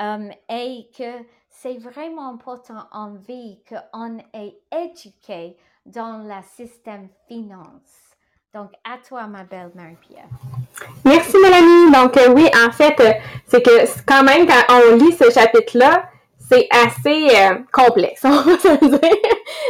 euh, 0.00 0.28
et 0.50 0.88
que 0.96 1.24
c'est 1.48 1.78
vraiment 1.78 2.28
important 2.30 2.86
en 2.92 3.14
vie 3.14 3.58
qu'on 3.68 4.18
est 4.34 4.58
éduqué 4.72 5.56
dans 5.86 6.18
le 6.18 6.42
système 6.56 7.08
finance. 7.26 8.16
Donc, 8.54 8.70
à 8.84 8.98
toi, 9.06 9.26
ma 9.26 9.44
belle 9.44 9.70
Marie-Pierre. 9.74 10.28
Merci, 11.04 11.36
Mélanie. 11.42 11.92
Donc, 11.92 12.16
euh, 12.16 12.32
oui, 12.34 12.48
en 12.66 12.70
fait, 12.70 12.98
euh, 13.00 13.12
c'est 13.46 13.62
que 13.62 14.04
quand 14.06 14.22
même, 14.22 14.46
quand 14.46 14.62
on 14.70 14.96
lit 14.96 15.12
ce 15.12 15.30
chapitre-là, 15.30 16.08
c'est 16.48 16.66
assez 16.70 17.28
euh, 17.36 17.58
complexe, 17.72 18.22
on 18.24 18.30
va 18.30 18.58
se 18.58 18.84
dire, 18.84 18.98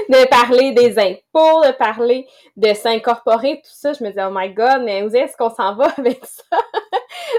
de 0.08 0.28
parler 0.28 0.72
des 0.72 0.98
impôts, 0.98 1.62
de 1.66 1.72
parler 1.72 2.26
de 2.56 2.72
s'incorporer, 2.72 3.56
tout 3.56 3.70
ça. 3.72 3.92
Je 3.92 4.04
me 4.04 4.10
dis, 4.10 4.18
oh 4.20 4.30
my 4.30 4.50
God, 4.52 4.82
mais 4.84 5.02
où 5.02 5.14
est-ce 5.14 5.36
qu'on 5.36 5.50
s'en 5.50 5.74
va 5.74 5.86
avec 5.98 6.24
ça? 6.24 6.56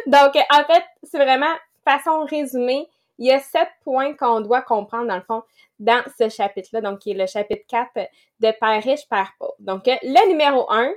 Donc, 0.08 0.36
en 0.36 0.64
fait, 0.66 0.84
c'est 1.04 1.18
vraiment, 1.18 1.54
façon 1.86 2.26
résumée, 2.26 2.88
il 3.18 3.28
y 3.28 3.32
a 3.32 3.40
sept 3.40 3.70
points 3.84 4.14
qu'on 4.14 4.42
doit 4.42 4.62
comprendre, 4.62 5.08
dans 5.08 5.16
le 5.16 5.22
fond, 5.22 5.44
dans 5.80 6.04
ce 6.18 6.30
chapitre-là, 6.30 6.82
donc 6.82 7.00
qui 7.00 7.12
est 7.12 7.16
le 7.16 7.26
chapitre 7.26 7.64
4 7.70 8.10
de 8.40 8.52
Père 8.60 8.84
riche, 8.84 9.08
Père 9.10 9.32
pauvre. 9.40 9.56
Donc, 9.60 9.84
le 9.86 10.30
numéro 10.30 10.70
1, 10.72 10.92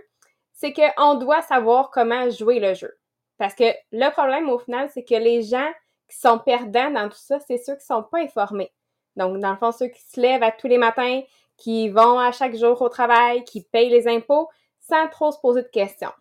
c'est 0.53 0.73
qu'on 0.73 1.15
doit 1.15 1.43
savoir 1.43 1.91
comment 1.91 2.29
jouer 2.31 2.59
le 2.59 2.75
jeu. 2.75 2.97
Parce 3.39 3.55
que 3.55 3.65
le 3.91 4.11
problème 4.11 4.49
au 4.49 4.59
final, 4.59 4.89
c'est 4.93 5.05
que 5.05 5.15
les 5.15 5.43
gens 5.43 5.69
qui 6.13 6.19
sont 6.19 6.39
perdants 6.39 6.91
dans 6.91 7.09
tout 7.09 7.19
ça, 7.19 7.39
c'est 7.41 7.59
ceux 7.59 7.77
qui 7.77 7.85
sont 7.85 8.03
pas 8.03 8.19
informés. 8.19 8.71
Donc, 9.17 9.39
dans 9.39 9.51
le 9.51 9.57
fond, 9.57 9.73
ceux 9.73 9.89
qui 9.89 10.03
se 10.03 10.21
lèvent 10.21 10.43
à 10.43 10.51
tous 10.53 10.69
les 10.69 10.79
matins, 10.79 11.23
qui 11.57 11.89
vont 11.89 12.19
à 12.19 12.33
chaque 12.33 12.57
jour 12.57 12.81
au 12.83 12.89
travail, 12.89 13.45
qui 13.45 13.63
payent 13.63 13.91
les 13.91 14.09
impôts 14.09 14.49
sans 14.81 15.09
trop 15.09 15.33
se 15.33 15.39
poser 15.39 15.63
de 15.63 15.69
questions. 15.69 16.13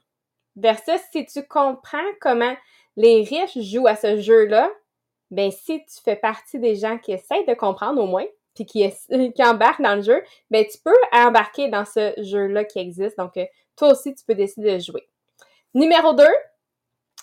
Versus 0.55 0.99
si 1.11 1.25
tu 1.25 1.45
comprends 1.47 1.99
comment 2.19 2.55
les 2.95 3.23
riches 3.23 3.57
jouent 3.57 3.87
à 3.87 3.95
ce 3.95 4.19
jeu-là, 4.19 4.69
ben 5.29 5.51
si 5.51 5.83
tu 5.85 6.01
fais 6.03 6.17
partie 6.17 6.59
des 6.59 6.75
gens 6.75 6.97
qui 6.97 7.13
essayent 7.13 7.45
de 7.45 7.53
comprendre 7.53 8.01
au 8.01 8.07
moins, 8.07 8.25
puis 8.53 8.65
qui, 8.65 8.89
qui 9.33 9.43
embarquent 9.43 9.81
dans 9.81 9.95
le 9.95 10.01
jeu, 10.01 10.21
ben 10.49 10.65
tu 10.65 10.77
peux 10.83 10.97
embarquer 11.13 11.69
dans 11.69 11.85
ce 11.85 12.13
jeu-là 12.17 12.65
qui 12.65 12.79
existe. 12.79 13.17
Donc, 13.17 13.37
euh, 13.37 13.45
toi 13.75 13.91
aussi, 13.91 14.13
tu 14.13 14.23
peux 14.25 14.35
décider 14.35 14.75
de 14.75 14.79
jouer. 14.79 15.07
Numéro 15.73 16.13
2, 16.13 16.25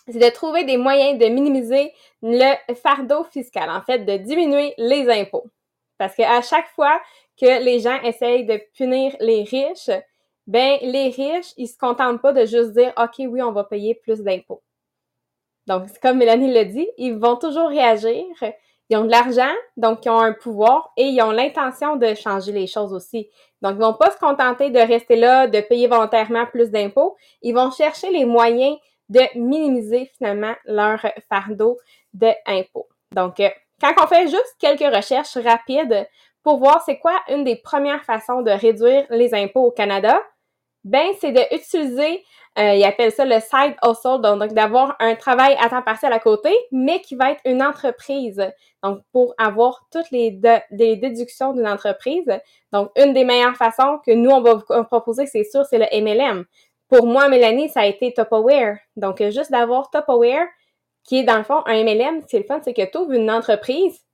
c'est 0.08 0.18
de 0.18 0.30
trouver 0.32 0.64
des 0.64 0.76
moyens 0.76 1.18
de 1.18 1.26
minimiser 1.26 1.92
le 2.22 2.54
fardeau 2.74 3.24
fiscal, 3.24 3.70
en 3.70 3.82
fait, 3.82 4.00
de 4.00 4.16
diminuer 4.16 4.74
les 4.78 5.08
impôts. 5.10 5.46
Parce 5.98 6.14
qu'à 6.14 6.40
chaque 6.42 6.68
fois 6.68 7.00
que 7.40 7.62
les 7.62 7.80
gens 7.80 8.00
essayent 8.02 8.44
de 8.44 8.60
punir 8.76 9.14
les 9.20 9.42
riches, 9.42 9.90
ben 10.46 10.78
les 10.82 11.10
riches, 11.10 11.52
ils 11.56 11.68
se 11.68 11.76
contentent 11.76 12.22
pas 12.22 12.32
de 12.32 12.46
juste 12.46 12.72
dire 12.72 12.92
OK, 12.96 13.16
oui, 13.18 13.42
on 13.42 13.52
va 13.52 13.64
payer 13.64 13.94
plus 13.94 14.22
d'impôts. 14.22 14.62
Donc, 15.66 15.86
comme 16.00 16.18
Mélanie 16.18 16.50
l'a 16.50 16.64
dit, 16.64 16.88
ils 16.96 17.14
vont 17.14 17.36
toujours 17.36 17.68
réagir. 17.68 18.24
Ils 18.88 18.96
ont 18.96 19.04
de 19.04 19.10
l'argent, 19.10 19.52
donc 19.76 20.06
ils 20.06 20.08
ont 20.08 20.18
un 20.18 20.32
pouvoir 20.32 20.90
et 20.96 21.08
ils 21.08 21.20
ont 21.20 21.30
l'intention 21.30 21.96
de 21.96 22.14
changer 22.14 22.52
les 22.52 22.66
choses 22.66 22.94
aussi. 22.94 23.28
Donc, 23.60 23.74
ils 23.74 23.82
vont 23.82 23.92
pas 23.92 24.10
se 24.10 24.16
contenter 24.16 24.70
de 24.70 24.78
rester 24.78 25.16
là, 25.16 25.46
de 25.46 25.60
payer 25.60 25.86
volontairement 25.86 26.46
plus 26.46 26.70
d'impôts. 26.70 27.16
Ils 27.42 27.54
vont 27.54 27.70
chercher 27.70 28.10
les 28.10 28.24
moyens 28.24 28.78
de 29.08 29.20
minimiser 29.38 30.10
finalement 30.16 30.54
leur 30.64 31.00
fardeau 31.28 31.78
d'impôts. 32.12 32.88
Donc, 33.14 33.40
euh, 33.40 33.48
quand 33.80 33.94
on 34.02 34.06
fait 34.06 34.28
juste 34.28 34.56
quelques 34.58 34.94
recherches 34.94 35.36
rapides 35.36 36.06
pour 36.42 36.58
voir 36.58 36.82
c'est 36.84 36.98
quoi 36.98 37.20
une 37.28 37.44
des 37.44 37.56
premières 37.56 38.04
façons 38.04 38.42
de 38.42 38.50
réduire 38.50 39.06
les 39.10 39.34
impôts 39.34 39.66
au 39.66 39.70
Canada, 39.70 40.20
ben 40.84 41.08
c'est 41.20 41.32
d'utiliser, 41.32 42.24
euh, 42.58 42.74
ils 42.74 42.84
appellent 42.84 43.12
ça 43.12 43.24
le 43.24 43.40
side 43.40 43.76
hustle, 43.84 44.20
donc, 44.20 44.52
d'avoir 44.52 44.96
un 45.00 45.14
travail 45.14 45.56
à 45.60 45.68
temps 45.68 45.82
partiel 45.82 46.12
à 46.12 46.18
côté, 46.18 46.54
mais 46.72 47.00
qui 47.00 47.14
va 47.14 47.32
être 47.32 47.40
une 47.44 47.62
entreprise. 47.62 48.42
Donc, 48.82 49.00
pour 49.12 49.34
avoir 49.38 49.86
toutes 49.92 50.10
les, 50.10 50.40
les 50.70 50.96
déductions 50.96 51.52
d'une 51.52 51.66
entreprise. 51.66 52.26
Donc, 52.72 52.90
une 52.96 53.12
des 53.12 53.24
meilleures 53.24 53.56
façons 53.56 53.98
que 54.04 54.12
nous, 54.12 54.30
on 54.30 54.40
va 54.40 54.54
vous 54.54 54.84
proposer, 54.84 55.26
c'est 55.26 55.44
sûr, 55.44 55.64
c'est 55.66 55.78
le 55.78 55.86
MLM. 56.00 56.44
Pour 56.88 57.06
moi, 57.06 57.28
Mélanie, 57.28 57.68
ça 57.68 57.80
a 57.80 57.86
été 57.86 58.12
Tupperware. 58.12 58.78
Donc, 58.96 59.22
juste 59.30 59.50
d'avoir 59.50 59.90
Tupperware, 59.90 60.46
qui 61.04 61.20
est 61.20 61.24
dans 61.24 61.36
le 61.36 61.44
fond 61.44 61.62
un 61.66 61.84
MLM, 61.84 62.22
c'est 62.26 62.38
le 62.38 62.44
fun, 62.44 62.60
c'est 62.62 62.74
que 62.74 62.90
tu 62.90 62.98
ouvres 62.98 63.12
une 63.12 63.30
entreprise 63.30 64.04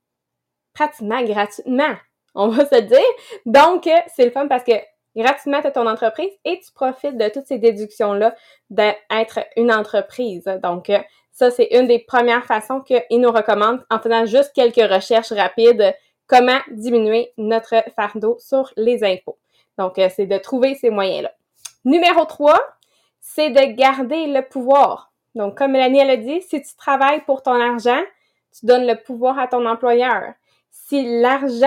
pratiquement 0.72 1.22
gratuitement. 1.22 1.94
On 2.34 2.48
va 2.48 2.66
se 2.66 2.80
dire. 2.80 2.98
Donc, 3.46 3.88
c'est 4.14 4.24
le 4.24 4.32
fun 4.32 4.48
parce 4.48 4.64
que 4.64 4.72
gratuitement, 5.16 5.60
tu 5.60 5.68
as 5.68 5.70
ton 5.70 5.86
entreprise 5.86 6.32
et 6.44 6.58
tu 6.58 6.72
profites 6.72 7.16
de 7.16 7.28
toutes 7.28 7.46
ces 7.46 7.58
déductions-là 7.58 8.34
d'être 8.70 9.38
une 9.56 9.72
entreprise. 9.72 10.44
Donc, 10.62 10.90
ça, 11.30 11.50
c'est 11.52 11.68
une 11.72 11.86
des 11.86 12.00
premières 12.00 12.44
façons 12.44 12.80
qu'ils 12.80 13.20
nous 13.20 13.30
recommandent 13.30 13.84
en 13.88 14.00
faisant 14.00 14.26
juste 14.26 14.52
quelques 14.52 14.90
recherches 14.90 15.32
rapides 15.32 15.94
comment 16.26 16.58
diminuer 16.72 17.32
notre 17.36 17.74
fardeau 17.94 18.36
sur 18.40 18.72
les 18.76 19.04
impôts. 19.04 19.38
Donc, 19.78 19.94
c'est 19.96 20.26
de 20.26 20.38
trouver 20.38 20.74
ces 20.74 20.90
moyens-là. 20.90 21.32
Numéro 21.84 22.24
3, 22.24 22.58
c'est 23.20 23.50
de 23.50 23.74
garder 23.74 24.26
le 24.26 24.42
pouvoir. 24.42 25.12
Donc, 25.34 25.58
comme 25.58 25.72
Mélanie 25.72 25.98
elle 25.98 26.10
a 26.10 26.16
dit, 26.16 26.40
si 26.42 26.62
tu 26.62 26.76
travailles 26.76 27.22
pour 27.24 27.42
ton 27.42 27.60
argent, 27.60 28.00
tu 28.58 28.66
donnes 28.66 28.86
le 28.86 28.96
pouvoir 29.02 29.38
à 29.38 29.48
ton 29.48 29.66
employeur. 29.66 30.32
Si 30.70 31.20
l'argent 31.20 31.66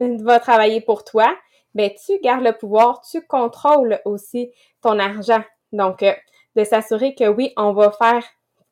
va 0.00 0.40
travailler 0.40 0.80
pour 0.80 1.04
toi, 1.04 1.34
ben 1.74 1.90
tu 2.04 2.18
gardes 2.20 2.44
le 2.44 2.52
pouvoir, 2.52 3.00
tu 3.02 3.24
contrôles 3.26 4.00
aussi 4.04 4.52
ton 4.82 4.98
argent. 4.98 5.42
Donc, 5.72 6.02
euh, 6.02 6.12
de 6.56 6.64
s'assurer 6.64 7.14
que 7.14 7.28
oui, 7.28 7.52
on 7.56 7.72
va 7.72 7.92
faire 7.92 8.24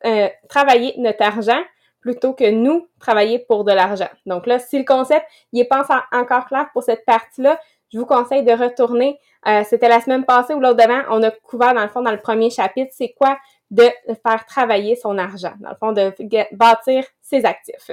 euh, 0.05 0.29
travailler 0.49 0.93
notre 0.97 1.23
argent 1.23 1.61
plutôt 2.01 2.33
que 2.33 2.49
nous 2.49 2.87
travailler 2.99 3.39
pour 3.39 3.63
de 3.63 3.71
l'argent. 3.71 4.09
Donc 4.25 4.45
là, 4.45 4.59
si 4.59 4.77
le 4.77 4.85
concept, 4.85 5.25
il 5.51 5.59
est 5.59 5.65
pas 5.65 5.85
encore 6.11 6.45
clair 6.45 6.69
pour 6.73 6.83
cette 6.83 7.03
partie-là, 7.05 7.59
je 7.91 7.99
vous 7.99 8.05
conseille 8.05 8.43
de 8.43 8.51
retourner. 8.51 9.19
Euh, 9.47 9.63
c'était 9.63 9.87
la 9.87 10.01
semaine 10.01 10.25
passée 10.25 10.53
ou 10.53 10.59
l'autre 10.59 10.75
d'avant, 10.77 11.01
on 11.09 11.23
a 11.23 11.31
couvert 11.31 11.73
dans 11.73 11.83
le 11.83 11.89
fond 11.89 12.01
dans 12.01 12.11
le 12.11 12.21
premier 12.21 12.49
chapitre, 12.49 12.91
c'est 12.95 13.13
quoi 13.17 13.37
de 13.71 13.89
faire 14.25 14.45
travailler 14.45 14.95
son 14.95 15.17
argent, 15.17 15.53
dans 15.59 15.69
le 15.69 15.75
fond 15.75 15.91
de 15.91 16.55
bâtir 16.55 17.03
ses 17.21 17.45
actifs. 17.45 17.91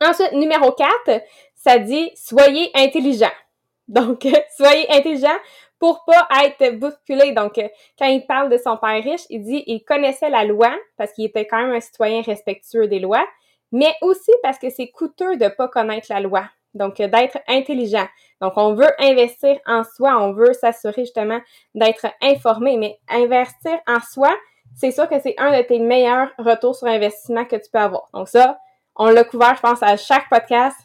Ensuite, 0.00 0.32
numéro 0.32 0.72
4, 0.72 1.22
ça 1.54 1.78
dit 1.78 2.10
soyez 2.14 2.70
intelligent. 2.74 3.32
Donc, 3.88 4.26
soyez 4.56 4.90
intelligent 4.92 5.36
pour 5.78 6.04
pas 6.04 6.26
être 6.44 6.78
bousculé. 6.78 7.32
Donc, 7.32 7.60
quand 7.98 8.06
il 8.06 8.26
parle 8.26 8.50
de 8.50 8.58
son 8.58 8.76
père 8.76 9.02
riche, 9.02 9.22
il 9.30 9.42
dit 9.42 9.62
il 9.66 9.84
connaissait 9.84 10.30
la 10.30 10.44
loi 10.44 10.74
parce 10.96 11.12
qu'il 11.12 11.24
était 11.24 11.46
quand 11.46 11.58
même 11.58 11.74
un 11.74 11.80
citoyen 11.80 12.22
respectueux 12.22 12.88
des 12.88 12.98
lois, 12.98 13.26
mais 13.72 13.94
aussi 14.02 14.32
parce 14.42 14.58
que 14.58 14.70
c'est 14.70 14.88
coûteux 14.88 15.36
de 15.36 15.48
pas 15.48 15.68
connaître 15.68 16.06
la 16.10 16.20
loi. 16.20 16.44
Donc, 16.76 16.96
d'être 16.96 17.38
intelligent. 17.48 18.06
Donc, 18.40 18.52
on 18.56 18.74
veut 18.74 18.90
investir 18.98 19.58
en 19.66 19.82
soi, 19.84 20.16
on 20.20 20.32
veut 20.32 20.52
s'assurer 20.52 21.02
justement 21.02 21.40
d'être 21.74 22.06
informé, 22.22 22.76
mais 22.76 22.98
investir 23.08 23.78
en 23.86 24.00
soi, 24.00 24.34
c'est 24.76 24.90
sûr 24.90 25.08
que 25.08 25.18
c'est 25.18 25.34
un 25.38 25.56
de 25.56 25.62
tes 25.62 25.78
meilleurs 25.78 26.28
retours 26.38 26.76
sur 26.76 26.86
investissement 26.86 27.44
que 27.46 27.56
tu 27.56 27.70
peux 27.72 27.78
avoir. 27.78 28.08
Donc 28.12 28.28
ça, 28.28 28.58
on 28.94 29.06
l'a 29.06 29.24
couvert, 29.24 29.54
je 29.56 29.62
pense, 29.62 29.82
à 29.82 29.96
chaque 29.96 30.28
podcast. 30.28 30.76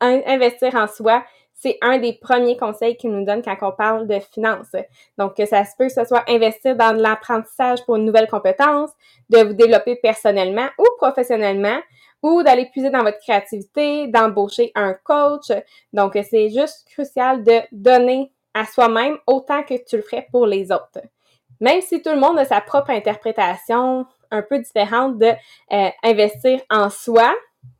Investir 0.00 0.74
en 0.74 0.86
soi, 0.86 1.24
c'est 1.64 1.78
un 1.80 1.96
des 1.96 2.12
premiers 2.12 2.58
conseils 2.58 2.94
qu'ils 2.94 3.10
nous 3.10 3.24
donnent 3.24 3.40
quand 3.40 3.56
on 3.62 3.72
parle 3.72 4.06
de 4.06 4.18
finances. 4.18 4.76
Donc, 5.16 5.34
que 5.34 5.46
ça 5.46 5.64
se 5.64 5.74
peut 5.78 5.86
que 5.86 5.92
ce 5.94 6.04
soit 6.04 6.22
investir 6.28 6.76
dans 6.76 6.92
l'apprentissage 6.92 7.82
pour 7.86 7.96
une 7.96 8.04
nouvelle 8.04 8.28
compétence, 8.28 8.90
de 9.30 9.38
vous 9.38 9.54
développer 9.54 9.96
personnellement 9.96 10.68
ou 10.78 10.84
professionnellement, 10.98 11.80
ou 12.22 12.42
d'aller 12.42 12.66
puiser 12.70 12.90
dans 12.90 13.02
votre 13.02 13.18
créativité, 13.18 14.08
d'embaucher 14.08 14.72
un 14.74 14.92
coach. 14.92 15.52
Donc, 15.94 16.18
c'est 16.30 16.50
juste 16.50 16.86
crucial 16.92 17.42
de 17.42 17.60
donner 17.72 18.30
à 18.52 18.66
soi-même 18.66 19.16
autant 19.26 19.62
que 19.62 19.74
tu 19.82 19.96
le 19.96 20.02
ferais 20.02 20.28
pour 20.30 20.46
les 20.46 20.70
autres. 20.70 21.00
Même 21.60 21.80
si 21.80 22.02
tout 22.02 22.10
le 22.10 22.20
monde 22.20 22.38
a 22.38 22.44
sa 22.44 22.60
propre 22.60 22.90
interprétation 22.90 24.04
un 24.30 24.42
peu 24.42 24.58
différente 24.58 25.18
de 25.18 25.32
euh, 25.72 25.88
investir 26.02 26.60
en 26.68 26.90
soi, 26.90 27.32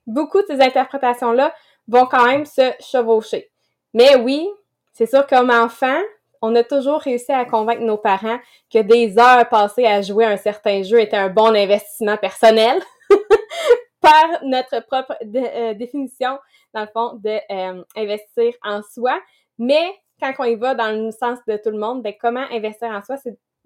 beaucoup 0.06 0.40
de 0.40 0.46
ces 0.46 0.62
interprétations-là 0.62 1.52
vont 1.86 2.06
quand 2.06 2.24
même 2.24 2.46
se 2.46 2.72
chevaucher. 2.80 3.50
Mais 3.94 4.16
oui, 4.16 4.48
c'est 4.92 5.06
sûr 5.06 5.26
comme 5.26 5.50
enfant, 5.50 6.00
on 6.42 6.54
a 6.56 6.64
toujours 6.64 7.00
réussi 7.00 7.32
à 7.32 7.44
convaincre 7.44 7.82
nos 7.82 7.96
parents 7.96 8.38
que 8.70 8.80
des 8.80 9.18
heures 9.18 9.48
passées 9.48 9.86
à 9.86 10.02
jouer 10.02 10.26
un 10.26 10.36
certain 10.36 10.82
jeu 10.82 11.00
était 11.00 11.16
un 11.16 11.30
bon 11.30 11.54
investissement 11.54 12.16
personnel 12.18 12.82
par 14.00 14.42
notre 14.42 14.84
propre 14.86 15.16
euh, 15.22 15.74
définition, 15.74 16.38
dans 16.74 16.82
le 16.82 16.88
fond, 16.88 17.14
de 17.14 17.38
euh, 17.50 17.82
investir 17.96 18.52
en 18.62 18.82
soi. 18.82 19.18
Mais 19.58 19.94
quand 20.20 20.32
on 20.40 20.44
y 20.44 20.56
va 20.56 20.74
dans 20.74 20.90
le 20.90 21.10
sens 21.12 21.38
de 21.46 21.56
tout 21.56 21.70
le 21.70 21.78
monde, 21.78 22.02
ben, 22.02 22.12
comment 22.20 22.44
investir 22.50 22.88
en 22.88 23.02
soi, 23.02 23.16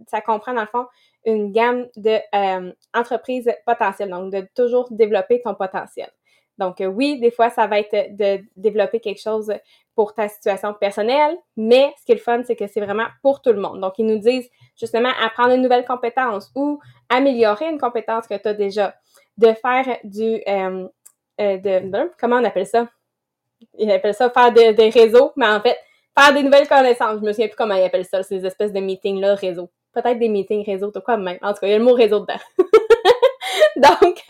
ça 0.07 0.21
comprend 0.21 0.55
dans 0.55 0.61
le 0.61 0.69
fond 0.69 0.87
une 1.25 1.53
gamme 1.53 1.89
de 1.97 2.19
euh, 2.35 2.73
entreprises 2.95 3.51
potentielles, 3.67 4.11
donc 4.11 4.33
de 4.33 4.47
toujours 4.55 4.87
développer 4.91 5.41
ton 5.43 5.55
potentiel. 5.55 6.11
Donc 6.59 6.81
euh, 6.81 6.87
oui, 6.87 7.19
des 7.21 7.31
fois, 7.31 7.51
ça 7.51 7.67
va 7.67 7.79
être 7.81 8.17
de 8.17 8.41
développer 8.57 9.01
quelque 9.01 9.21
chose 9.21 9.53
pour 9.95 10.15
ta 10.15 10.29
situation 10.29 10.75
personnelle, 10.75 11.37
mais 11.57 11.93
ce 11.99 12.05
qui 12.05 12.13
est 12.13 12.17
le 12.17 12.21
fun, 12.21 12.43
c'est 12.45 12.57
que 12.57 12.67
c'est 12.67 12.81
vraiment 12.81 13.07
pour 13.23 13.43
tout 13.43 13.53
le 13.53 13.61
monde. 13.61 13.81
Donc, 13.81 13.95
ils 13.99 14.07
nous 14.07 14.19
disent 14.19 14.49
justement 14.79 15.11
apprendre 15.21 15.55
une 15.55 15.63
nouvelle 15.63 15.85
compétence 15.85 16.51
ou 16.55 16.81
améliorer 17.09 17.69
une 17.69 17.79
compétence 17.79 18.27
que 18.27 18.35
tu 18.35 18.49
as 18.49 18.55
déjà, 18.55 18.95
de 19.37 19.53
faire 19.55 19.99
du 20.05 20.41
euh, 20.49 20.89
de 21.39 22.11
comment 22.19 22.37
on 22.37 22.45
appelle 22.45 22.67
ça? 22.67 22.89
Ils 23.77 23.91
appellent 23.91 24.15
ça 24.15 24.31
faire 24.31 24.53
des 24.53 24.91
réseaux, 24.91 25.33
mais 25.37 25.47
en 25.47 25.61
fait, 25.61 25.77
faire 26.17 26.33
des 26.35 26.43
nouvelles 26.43 26.69
connaissances. 26.69 27.21
Je 27.21 27.25
me 27.25 27.33
souviens 27.33 27.49
plus 27.49 27.57
comment 27.57 27.75
ils 27.75 27.85
appellent 27.85 28.05
ça, 28.05 28.23
ces 28.23 28.45
espèces 28.45 28.73
de 28.73 28.81
meetings-là, 28.81 29.35
réseau 29.35 29.71
peut-être 29.93 30.19
des 30.19 30.29
meetings 30.29 30.65
réseau, 30.65 30.93
ou 30.95 31.01
quoi 31.01 31.17
même? 31.17 31.39
En 31.43 31.53
tout 31.53 31.61
cas, 31.61 31.67
il 31.67 31.71
y 31.71 31.75
a 31.75 31.79
le 31.79 31.85
mot 31.85 31.95
réseau 31.95 32.21
dedans. 32.21 32.39
Donc, 33.77 34.25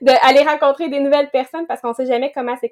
d'aller 0.00 0.42
rencontrer 0.42 0.88
des 0.88 1.00
nouvelles 1.00 1.30
personnes 1.30 1.66
parce 1.66 1.80
qu'on 1.80 1.90
ne 1.90 1.94
sait 1.94 2.06
jamais 2.06 2.32
comment 2.32 2.56
ces 2.60 2.70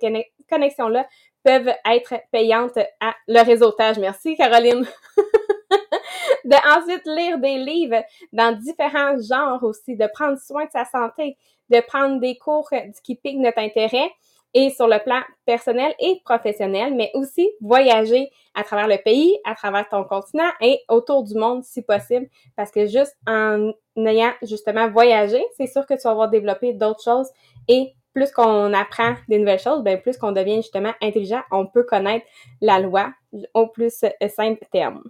connexions-là 0.49 1.07
peuvent 1.43 1.73
être 1.91 2.15
payantes 2.33 2.79
à 3.01 3.15
le 3.29 3.43
réseautage. 3.45 3.99
Merci, 3.99 4.37
Caroline. 4.37 4.87
de 6.45 6.79
ensuite 6.79 7.07
lire 7.07 7.39
des 7.39 7.59
livres 7.59 8.03
dans 8.33 8.53
différents 8.53 9.17
genres 9.19 9.63
aussi, 9.63 9.97
de 9.97 10.07
prendre 10.13 10.39
soin 10.39 10.65
de 10.67 10.71
sa 10.71 10.85
santé, 10.85 11.37
de 11.71 11.81
prendre 11.81 12.21
des 12.21 12.37
cours 12.37 12.71
qui 13.03 13.17
piquent 13.17 13.39
notre 13.39 13.59
intérêt 13.59 14.11
et 14.55 14.71
sur 14.71 14.87
le 14.87 15.03
plan 15.03 15.21
personnel 15.45 15.93
et 15.99 16.21
professionnel, 16.25 16.95
mais 16.95 17.11
aussi 17.15 17.51
voyager 17.61 18.31
à 18.55 18.63
travers 18.63 18.89
le 18.89 18.99
pays, 18.99 19.37
à 19.45 19.55
travers 19.55 19.89
ton 19.89 20.05
continent 20.05 20.51
et 20.61 20.81
autour 20.89 21.25
du 21.25 21.35
monde 21.35 21.65
si 21.65 21.83
possible, 21.83 22.29
parce 22.57 22.71
que 22.71 22.87
juste 22.87 23.17
en 23.27 23.73
ayant 23.97 24.33
justement 24.43 24.89
voyagé, 24.89 25.45
c'est 25.57 25.67
sûr 25.67 25.85
que 25.87 25.95
tu 25.95 26.03
vas 26.05 26.11
avoir 26.11 26.31
développé 26.31 26.73
d'autres 26.73 27.03
choses 27.03 27.29
et 27.69 27.95
plus 28.15 28.31
qu'on 28.31 28.73
apprend 28.73 29.15
des 29.29 29.39
nouvelles 29.39 29.59
choses, 29.59 29.83
ben 29.83 30.01
plus 30.01 30.17
qu'on 30.17 30.31
devient 30.31 30.57
justement 30.57 30.93
intelligent, 31.03 31.43
on 31.51 31.67
peut 31.67 31.83
connaître 31.83 32.25
la 32.61 32.79
loi 32.79 33.13
au 33.55 33.67
plus 33.67 33.93
simple 33.93 34.65
terme. 34.71 35.03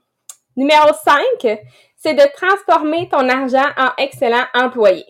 Numéro 0.57 0.88
5, 1.04 1.59
c'est 1.96 2.14
de 2.14 2.33
transformer 2.35 3.09
ton 3.11 3.28
argent 3.28 3.66
en 3.76 3.90
excellent 3.98 4.44
employé. 4.54 5.04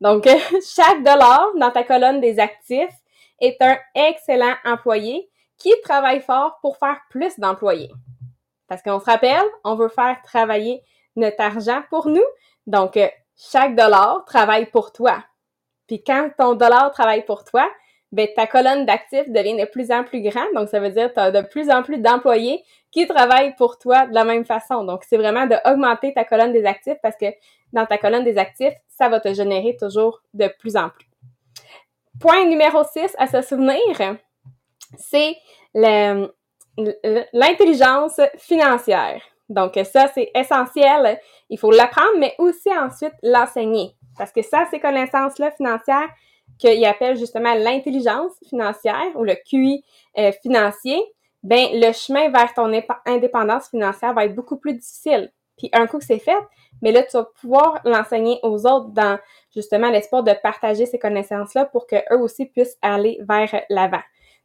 Donc, 0.00 0.24
chaque 0.74 1.02
dollar 1.02 1.48
dans 1.56 1.70
ta 1.70 1.82
colonne 1.82 2.20
des 2.20 2.38
actifs 2.38 2.94
est 3.40 3.60
un 3.60 3.78
excellent 3.94 4.54
employé 4.64 5.28
qui 5.58 5.72
travaille 5.82 6.20
fort 6.20 6.58
pour 6.62 6.76
faire 6.76 7.00
plus 7.10 7.38
d'employés. 7.38 7.90
Parce 8.68 8.82
qu'on 8.82 9.00
se 9.00 9.04
rappelle, 9.04 9.44
on 9.64 9.74
veut 9.74 9.88
faire 9.88 10.20
travailler 10.22 10.82
notre 11.16 11.40
argent 11.40 11.82
pour 11.90 12.08
nous. 12.08 12.24
Donc, 12.66 12.98
chaque 13.36 13.74
dollar 13.74 14.24
travaille 14.24 14.66
pour 14.66 14.92
toi. 14.92 15.22
Puis 15.86 16.02
quand 16.02 16.30
ton 16.38 16.54
dollar 16.54 16.92
travaille 16.92 17.24
pour 17.24 17.44
toi, 17.44 17.68
ben, 18.12 18.28
ta 18.34 18.46
colonne 18.46 18.86
d'actifs 18.86 19.28
devient 19.28 19.56
de 19.56 19.66
plus 19.66 19.90
en 19.92 20.04
plus 20.04 20.20
grande. 20.20 20.52
Donc, 20.54 20.68
ça 20.68 20.80
veut 20.80 20.90
dire 20.90 21.08
que 21.08 21.14
tu 21.14 21.20
as 21.20 21.30
de 21.30 21.42
plus 21.42 21.70
en 21.70 21.82
plus 21.82 21.98
d'employés 21.98 22.62
qui 22.90 23.06
travaillent 23.06 23.54
pour 23.56 23.78
toi 23.78 24.06
de 24.06 24.14
la 24.14 24.24
même 24.24 24.44
façon. 24.44 24.84
Donc, 24.84 25.04
c'est 25.08 25.16
vraiment 25.16 25.46
d'augmenter 25.46 26.12
ta 26.12 26.24
colonne 26.24 26.52
des 26.52 26.64
actifs 26.64 26.98
parce 27.02 27.16
que 27.16 27.26
dans 27.72 27.86
ta 27.86 27.98
colonne 27.98 28.24
des 28.24 28.38
actifs, 28.38 28.74
ça 28.88 29.08
va 29.08 29.20
te 29.20 29.32
générer 29.32 29.76
toujours 29.78 30.22
de 30.34 30.48
plus 30.58 30.76
en 30.76 30.90
plus. 30.90 31.09
Point 32.20 32.46
numéro 32.46 32.82
6 32.84 33.14
à 33.18 33.26
se 33.26 33.42
souvenir, 33.42 34.18
c'est 34.98 35.36
l'intelligence 37.32 38.20
financière. 38.36 39.22
Donc, 39.48 39.72
ça, 39.90 40.08
c'est 40.14 40.30
essentiel. 40.34 41.18
Il 41.48 41.58
faut 41.58 41.72
l'apprendre, 41.72 42.18
mais 42.18 42.34
aussi 42.38 42.70
ensuite 42.70 43.14
l'enseigner. 43.22 43.96
Parce 44.16 44.32
que 44.32 44.42
ça, 44.42 44.66
ces 44.70 44.78
connaissances-là 44.78 45.50
financières, 45.50 46.08
qu'il 46.58 46.84
appelle 46.84 47.16
justement 47.16 47.54
l'intelligence 47.54 48.32
financière 48.48 49.10
ou 49.14 49.24
le 49.24 49.34
QI 49.34 49.82
euh, 50.18 50.30
financier, 50.42 51.02
ben 51.42 51.68
le 51.72 51.92
chemin 51.92 52.28
vers 52.28 52.52
ton 52.52 52.70
indépendance 53.06 53.70
financière 53.70 54.12
va 54.12 54.26
être 54.26 54.34
beaucoup 54.34 54.58
plus 54.58 54.74
difficile. 54.74 55.32
Puis 55.60 55.68
un 55.74 55.86
coup 55.86 55.98
que 55.98 56.04
c'est 56.04 56.18
fait, 56.18 56.38
mais 56.80 56.90
là 56.90 57.02
tu 57.02 57.18
vas 57.18 57.28
pouvoir 57.38 57.80
l'enseigner 57.84 58.38
aux 58.42 58.66
autres 58.66 58.88
dans 58.88 59.18
justement 59.54 59.90
l'espoir 59.90 60.22
de 60.22 60.32
partager 60.42 60.86
ces 60.86 60.98
connaissances-là 60.98 61.66
pour 61.66 61.86
que 61.86 61.96
eux 62.14 62.18
aussi 62.18 62.46
puissent 62.46 62.78
aller 62.80 63.18
vers 63.28 63.62
l'avant. 63.68 64.00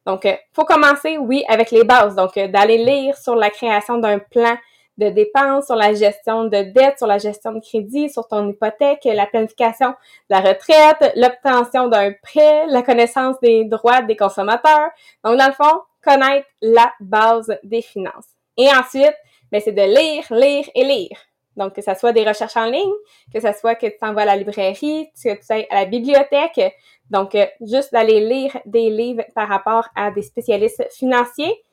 Donc, 0.05 0.25
il 0.25 0.31
euh, 0.31 0.35
faut 0.53 0.65
commencer, 0.65 1.17
oui, 1.17 1.43
avec 1.47 1.71
les 1.71 1.83
bases. 1.83 2.15
Donc, 2.15 2.37
euh, 2.37 2.47
d'aller 2.47 2.77
lire 2.77 3.17
sur 3.17 3.35
la 3.35 3.49
création 3.49 3.97
d'un 3.97 4.19
plan 4.19 4.55
de 4.97 5.09
dépenses, 5.09 5.65
sur 5.65 5.75
la 5.75 5.93
gestion 5.93 6.43
de 6.43 6.61
dette, 6.71 6.97
sur 6.97 7.07
la 7.07 7.17
gestion 7.17 7.53
de 7.53 7.59
crédit, 7.59 8.09
sur 8.09 8.27
ton 8.27 8.47
hypothèque, 8.47 8.99
la 9.05 9.25
planification 9.25 9.89
de 9.89 9.95
la 10.29 10.41
retraite, 10.41 11.13
l'obtention 11.15 11.87
d'un 11.87 12.13
prêt, 12.21 12.67
la 12.67 12.81
connaissance 12.81 13.39
des 13.41 13.65
droits 13.65 14.01
des 14.03 14.15
consommateurs. 14.15 14.89
Donc, 15.23 15.37
dans 15.37 15.47
le 15.47 15.53
fond, 15.53 15.81
connaître 16.03 16.47
la 16.61 16.93
base 16.99 17.57
des 17.63 17.81
finances. 17.81 18.27
Et 18.57 18.69
ensuite, 18.69 19.15
ben, 19.51 19.61
c'est 19.63 19.71
de 19.71 19.81
lire, 19.81 20.25
lire 20.31 20.69
et 20.73 20.83
lire. 20.83 21.17
Donc, 21.55 21.73
que 21.73 21.81
ce 21.81 21.93
soit 21.93 22.11
des 22.11 22.27
recherches 22.27 22.57
en 22.57 22.65
ligne, 22.65 22.91
que 23.33 23.39
ce 23.39 23.53
soit 23.53 23.75
que 23.75 23.87
tu 23.87 23.97
t'envoies 23.99 24.23
à 24.23 24.25
la 24.25 24.35
librairie, 24.35 25.09
que 25.13 25.33
tu 25.33 25.45
ailles 25.49 25.67
à 25.69 25.81
la 25.81 25.85
bibliothèque. 25.85 26.73
Donc, 27.09 27.33
euh, 27.35 27.45
juste 27.61 27.93
d'aller 27.93 28.19
lire 28.19 28.57
des 28.65 28.89
livres 28.89 29.23
par 29.33 29.47
rapport 29.47 29.87
à 29.95 30.11
des 30.11 30.21
spécialistes 30.21 30.85
financiers 30.91 31.63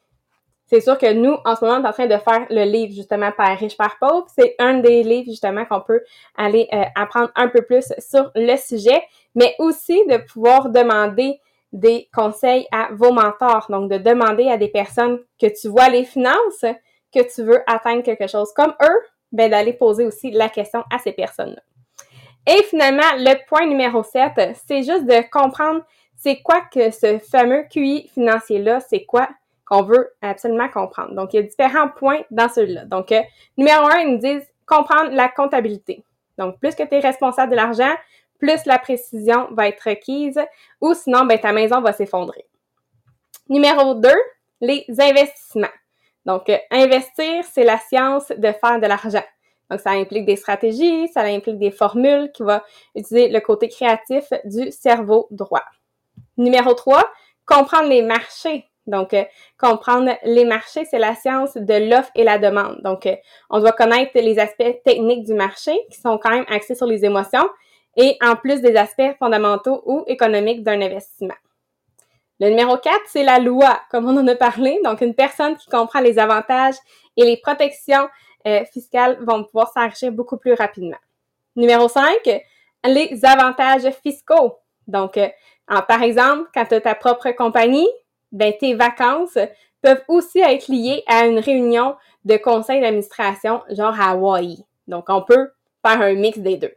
c'est 0.72 0.80
sûr 0.80 0.96
que 0.96 1.12
nous, 1.12 1.36
en 1.44 1.54
ce 1.54 1.62
moment, 1.66 1.80
on 1.80 1.84
est 1.84 1.88
en 1.88 1.92
train 1.92 2.06
de 2.06 2.16
faire 2.16 2.46
le 2.48 2.64
livre 2.64 2.94
justement 2.94 3.30
par 3.30 3.58
riche 3.58 3.76
par 3.76 3.98
pauvre. 3.98 4.24
C'est 4.34 4.54
un 4.58 4.78
des 4.78 5.02
livres 5.02 5.26
justement 5.28 5.66
qu'on 5.66 5.82
peut 5.82 6.00
aller 6.34 6.66
euh, 6.72 6.84
apprendre 6.94 7.30
un 7.36 7.48
peu 7.48 7.60
plus 7.60 7.92
sur 7.98 8.30
le 8.34 8.56
sujet, 8.56 9.02
mais 9.34 9.54
aussi 9.58 10.02
de 10.06 10.16
pouvoir 10.16 10.70
demander 10.70 11.38
des 11.74 12.08
conseils 12.14 12.66
à 12.72 12.88
vos 12.92 13.12
mentors. 13.12 13.66
Donc, 13.68 13.90
de 13.90 13.98
demander 13.98 14.48
à 14.48 14.56
des 14.56 14.68
personnes 14.68 15.20
que 15.38 15.46
tu 15.46 15.68
vois 15.68 15.90
les 15.90 16.04
finances, 16.04 16.64
que 17.12 17.34
tu 17.34 17.42
veux 17.42 17.62
atteindre 17.66 18.02
quelque 18.02 18.26
chose 18.26 18.52
comme 18.54 18.74
eux, 18.82 19.00
ben 19.32 19.50
d'aller 19.50 19.72
poser 19.72 20.06
aussi 20.06 20.30
la 20.30 20.48
question 20.48 20.84
à 20.90 20.98
ces 20.98 21.12
personnes-là. 21.12 21.62
Et 22.46 22.62
finalement, 22.64 23.02
le 23.16 23.46
point 23.46 23.66
numéro 23.66 24.02
7, 24.02 24.56
c'est 24.66 24.82
juste 24.82 25.06
de 25.06 25.30
comprendre 25.30 25.82
c'est 26.16 26.40
quoi 26.42 26.60
que 26.72 26.90
ce 26.90 27.18
fameux 27.18 27.64
QI 27.70 28.08
financier-là, 28.14 28.80
c'est 28.80 29.04
quoi 29.04 29.28
qu'on 29.64 29.82
veut 29.82 30.12
absolument 30.20 30.68
comprendre. 30.68 31.14
Donc, 31.14 31.32
il 31.32 31.36
y 31.36 31.38
a 31.40 31.42
différents 31.42 31.88
points 31.88 32.20
dans 32.30 32.48
celui-là. 32.48 32.84
Donc, 32.84 33.10
euh, 33.12 33.22
numéro 33.56 33.86
un, 33.86 33.98
ils 34.00 34.12
nous 34.12 34.18
disent 34.18 34.46
comprendre 34.66 35.10
la 35.12 35.28
comptabilité. 35.28 36.04
Donc, 36.38 36.58
plus 36.60 36.74
que 36.74 36.82
tu 36.82 36.94
es 36.94 37.00
responsable 37.00 37.50
de 37.50 37.56
l'argent, 37.56 37.92
plus 38.38 38.64
la 38.66 38.78
précision 38.78 39.48
va 39.52 39.68
être 39.68 39.88
requise 39.88 40.40
ou 40.80 40.94
sinon, 40.94 41.24
ben, 41.24 41.38
ta 41.38 41.52
maison 41.52 41.80
va 41.80 41.92
s'effondrer. 41.92 42.44
Numéro 43.48 43.94
2, 43.94 44.08
les 44.60 44.84
investissements. 44.98 45.68
Donc, 46.26 46.48
euh, 46.48 46.56
investir, 46.70 47.44
c'est 47.50 47.64
la 47.64 47.78
science 47.78 48.28
de 48.28 48.52
faire 48.52 48.80
de 48.80 48.86
l'argent. 48.86 49.24
Donc, 49.70 49.80
ça 49.80 49.90
implique 49.90 50.26
des 50.26 50.36
stratégies, 50.36 51.08
ça 51.08 51.22
implique 51.22 51.58
des 51.58 51.70
formules 51.70 52.30
qui 52.32 52.42
vont 52.42 52.60
utiliser 52.94 53.28
le 53.28 53.40
côté 53.40 53.68
créatif 53.68 54.24
du 54.44 54.70
cerveau 54.70 55.26
droit. 55.30 55.64
Numéro 56.36 56.74
3, 56.74 57.02
comprendre 57.46 57.88
les 57.88 58.02
marchés. 58.02 58.66
Donc, 58.86 59.14
euh, 59.14 59.24
comprendre 59.58 60.12
les 60.24 60.44
marchés, 60.44 60.84
c'est 60.84 60.98
la 60.98 61.14
science 61.14 61.56
de 61.56 61.88
l'offre 61.88 62.10
et 62.14 62.24
la 62.24 62.38
demande. 62.38 62.80
Donc, 62.82 63.06
euh, 63.06 63.14
on 63.48 63.60
doit 63.60 63.72
connaître 63.72 64.10
les 64.14 64.38
aspects 64.38 64.82
techniques 64.84 65.24
du 65.24 65.34
marché 65.34 65.72
qui 65.90 66.00
sont 66.00 66.18
quand 66.18 66.30
même 66.30 66.46
axés 66.48 66.74
sur 66.74 66.86
les 66.86 67.04
émotions 67.04 67.48
et 67.96 68.16
en 68.22 68.36
plus 68.36 68.60
des 68.60 68.76
aspects 68.76 69.16
fondamentaux 69.18 69.82
ou 69.86 70.04
économiques 70.06 70.64
d'un 70.64 70.80
investissement. 70.80 71.34
Le 72.40 72.48
numéro 72.48 72.76
4, 72.76 72.96
c'est 73.06 73.24
la 73.24 73.38
loi, 73.38 73.80
comme 73.90 74.06
on 74.06 74.16
en 74.16 74.26
a 74.26 74.34
parlé. 74.34 74.80
Donc, 74.84 75.00
une 75.00 75.14
personne 75.14 75.56
qui 75.56 75.68
comprend 75.68 76.00
les 76.00 76.18
avantages 76.18 76.74
et 77.16 77.24
les 77.24 77.36
protections 77.36 78.08
euh, 78.46 78.64
fiscales 78.72 79.18
vont 79.20 79.44
pouvoir 79.44 79.72
s'enrichir 79.72 80.10
beaucoup 80.10 80.38
plus 80.38 80.54
rapidement. 80.54 80.96
Numéro 81.54 81.88
5, 81.88 82.04
les 82.84 83.24
avantages 83.24 83.88
fiscaux. 84.02 84.58
Donc, 84.86 85.18
par 85.88 86.02
exemple, 86.02 86.50
quand 86.54 86.64
tu 86.66 86.74
as 86.74 86.80
ta 86.80 86.94
propre 86.94 87.30
compagnie, 87.30 87.88
ben, 88.32 88.52
tes 88.58 88.74
vacances 88.74 89.38
peuvent 89.82 90.02
aussi 90.08 90.40
être 90.40 90.68
liées 90.68 91.02
à 91.06 91.26
une 91.26 91.38
réunion 91.38 91.96
de 92.24 92.36
conseil 92.36 92.80
d'administration, 92.80 93.62
genre 93.70 93.98
à 94.00 94.10
Hawaii. 94.10 94.64
Donc, 94.86 95.04
on 95.08 95.22
peut 95.22 95.50
faire 95.84 96.00
un 96.00 96.14
mix 96.14 96.38
des 96.38 96.56
deux. 96.56 96.72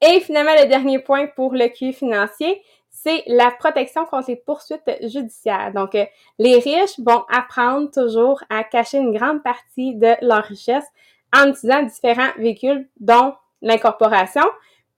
Et 0.00 0.20
finalement, 0.20 0.54
le 0.60 0.68
dernier 0.68 0.98
point 0.98 1.26
pour 1.26 1.52
le 1.52 1.68
QI 1.68 1.92
financier, 1.92 2.62
c'est 2.96 3.22
la 3.26 3.50
protection 3.50 4.06
contre 4.06 4.30
les 4.30 4.36
poursuites 4.36 4.80
judiciaires. 5.02 5.70
Donc, 5.74 5.94
euh, 5.94 6.06
les 6.38 6.58
riches 6.58 6.98
vont 6.98 7.24
apprendre 7.30 7.90
toujours 7.90 8.42
à 8.48 8.64
cacher 8.64 8.98
une 8.98 9.12
grande 9.12 9.42
partie 9.42 9.94
de 9.94 10.14
leur 10.22 10.44
richesse 10.44 10.86
en 11.34 11.48
utilisant 11.48 11.82
différents 11.82 12.32
véhicules, 12.38 12.88
dont 12.98 13.34
l'incorporation, 13.60 14.44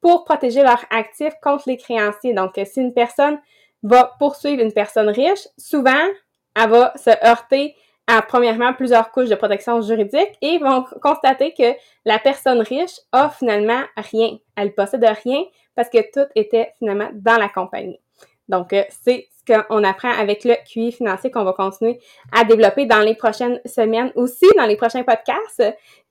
pour 0.01 0.25
protéger 0.25 0.63
leurs 0.63 0.85
actifs 0.91 1.35
contre 1.43 1.65
les 1.67 1.77
créanciers. 1.77 2.35
Donc, 2.35 2.53
si 2.65 2.81
une 2.81 2.95
personne 2.95 3.41
va 3.83 4.15
poursuivre 4.19 4.63
une 4.63 4.73
personne 4.73 5.09
riche, 5.09 5.49
souvent, 5.57 6.07
elle 6.55 6.71
va 6.71 6.93
se 6.97 7.11
heurter 7.27 7.75
à, 8.09 8.23
premièrement, 8.23 8.73
plusieurs 8.73 9.13
couches 9.13 9.29
de 9.29 9.35
protection 9.35 9.83
juridique 9.83 10.33
et 10.41 10.59
vont 10.59 10.85
constater 11.03 11.53
que 11.53 11.75
la 12.07 12.19
personne 12.19 12.61
riche 12.63 12.99
a 13.13 13.29
finalement 13.29 13.83
rien. 13.97 14.39
Elle 14.57 14.75
possède 14.75 15.05
rien 15.25 15.45
parce 15.77 15.91
que 15.91 15.99
tout 16.13 16.29
était 16.35 16.73
finalement 16.79 17.11
dans 17.13 17.37
la 17.37 17.51
compagnie. 17.51 18.01
Donc, 18.49 18.73
euh, 18.73 18.83
c'est 18.89 19.29
ce 19.31 19.53
qu'on 19.53 19.85
apprend 19.85 20.11
avec 20.11 20.45
le 20.45 20.55
QI 20.67 20.91
financier 20.91 21.31
qu'on 21.31 21.45
va 21.45 21.53
continuer 21.53 22.01
à 22.33 22.45
développer 22.45 22.87
dans 22.87 23.01
les 23.01 23.15
prochaines 23.15 23.61
semaines 23.67 24.11
aussi, 24.15 24.47
dans 24.57 24.65
les 24.65 24.77
prochains 24.77 25.05
podcasts. 25.05 25.63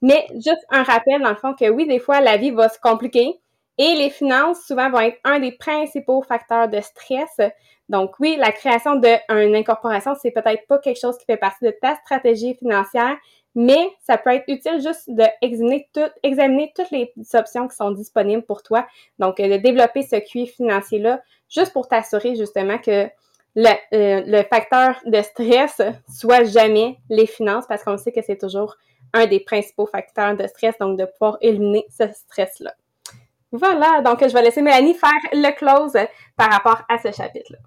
Mais 0.03 0.27
juste 0.35 0.65
un 0.69 0.83
rappel, 0.83 1.21
dans 1.21 1.31
le 1.31 1.35
fond, 1.35 1.55
que 1.55 1.67
oui, 1.67 1.87
des 1.87 1.99
fois, 1.99 2.21
la 2.21 2.37
vie 2.37 2.51
va 2.51 2.69
se 2.69 2.79
compliquer. 2.79 3.39
Et 3.77 3.95
les 3.95 4.09
finances, 4.09 4.65
souvent, 4.65 4.89
vont 4.89 4.99
être 4.99 5.19
un 5.23 5.39
des 5.39 5.51
principaux 5.51 6.21
facteurs 6.23 6.67
de 6.67 6.81
stress. 6.81 7.39
Donc 7.89 8.19
oui, 8.19 8.35
la 8.37 8.51
création 8.51 8.95
d'une 8.95 9.55
incorporation, 9.55 10.13
c'est 10.21 10.31
peut-être 10.31 10.65
pas 10.67 10.79
quelque 10.79 10.99
chose 10.99 11.17
qui 11.17 11.25
fait 11.25 11.37
partie 11.37 11.65
de 11.65 11.71
ta 11.81 11.95
stratégie 11.95 12.55
financière, 12.55 13.15
mais 13.55 13.89
ça 14.01 14.17
peut 14.17 14.31
être 14.31 14.45
utile 14.47 14.81
juste 14.81 15.09
d'examiner 15.09 15.87
tout, 15.93 16.09
examiner 16.23 16.71
toutes 16.75 16.91
les 16.91 17.11
options 17.33 17.67
qui 17.67 17.75
sont 17.75 17.91
disponibles 17.91 18.43
pour 18.43 18.61
toi. 18.61 18.85
Donc, 19.19 19.39
euh, 19.39 19.47
de 19.47 19.57
développer 19.57 20.03
ce 20.03 20.17
QI 20.17 20.47
financier-là, 20.47 21.21
juste 21.49 21.73
pour 21.73 21.87
t'assurer 21.87 22.35
justement 22.35 22.77
que 22.77 23.07
le, 23.55 23.69
euh, 23.93 24.21
le, 24.25 24.43
facteur 24.43 24.99
de 25.05 25.21
stress 25.21 25.81
soit 26.07 26.43
jamais 26.43 26.97
les 27.09 27.25
finances, 27.25 27.65
parce 27.67 27.83
qu'on 27.83 27.97
sait 27.97 28.11
que 28.11 28.21
c'est 28.21 28.37
toujours 28.37 28.75
un 29.13 29.25
des 29.25 29.39
principaux 29.39 29.87
facteurs 29.87 30.35
de 30.35 30.45
stress, 30.45 30.77
donc 30.79 30.99
de 30.99 31.05
pouvoir 31.05 31.37
éliminer 31.41 31.85
ce 31.89 32.11
stress-là. 32.11 32.73
Voilà, 33.51 34.01
donc 34.01 34.21
je 34.21 34.33
vais 34.33 34.41
laisser 34.41 34.61
Mélanie 34.61 34.93
faire 34.93 35.11
le 35.31 35.51
close 35.55 35.97
par 36.35 36.51
rapport 36.51 36.83
à 36.89 36.97
ce 36.97 37.11
chapitre-là. 37.11 37.59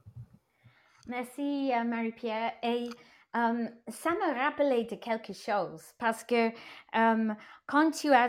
Merci, 1.07 1.73
euh, 1.75 1.85
Marie-Pierre. 1.85 2.53
Et 2.62 2.88
euh, 3.37 3.69
ça 3.88 4.11
me 4.11 4.38
rappelait 4.38 4.85
de 4.85 4.97
quelque 4.97 5.33
chose 5.33 5.83
parce 5.99 6.23
que 6.23 6.51
euh, 6.51 7.35
quand 7.66 7.90
tu 7.90 8.12
as 8.12 8.29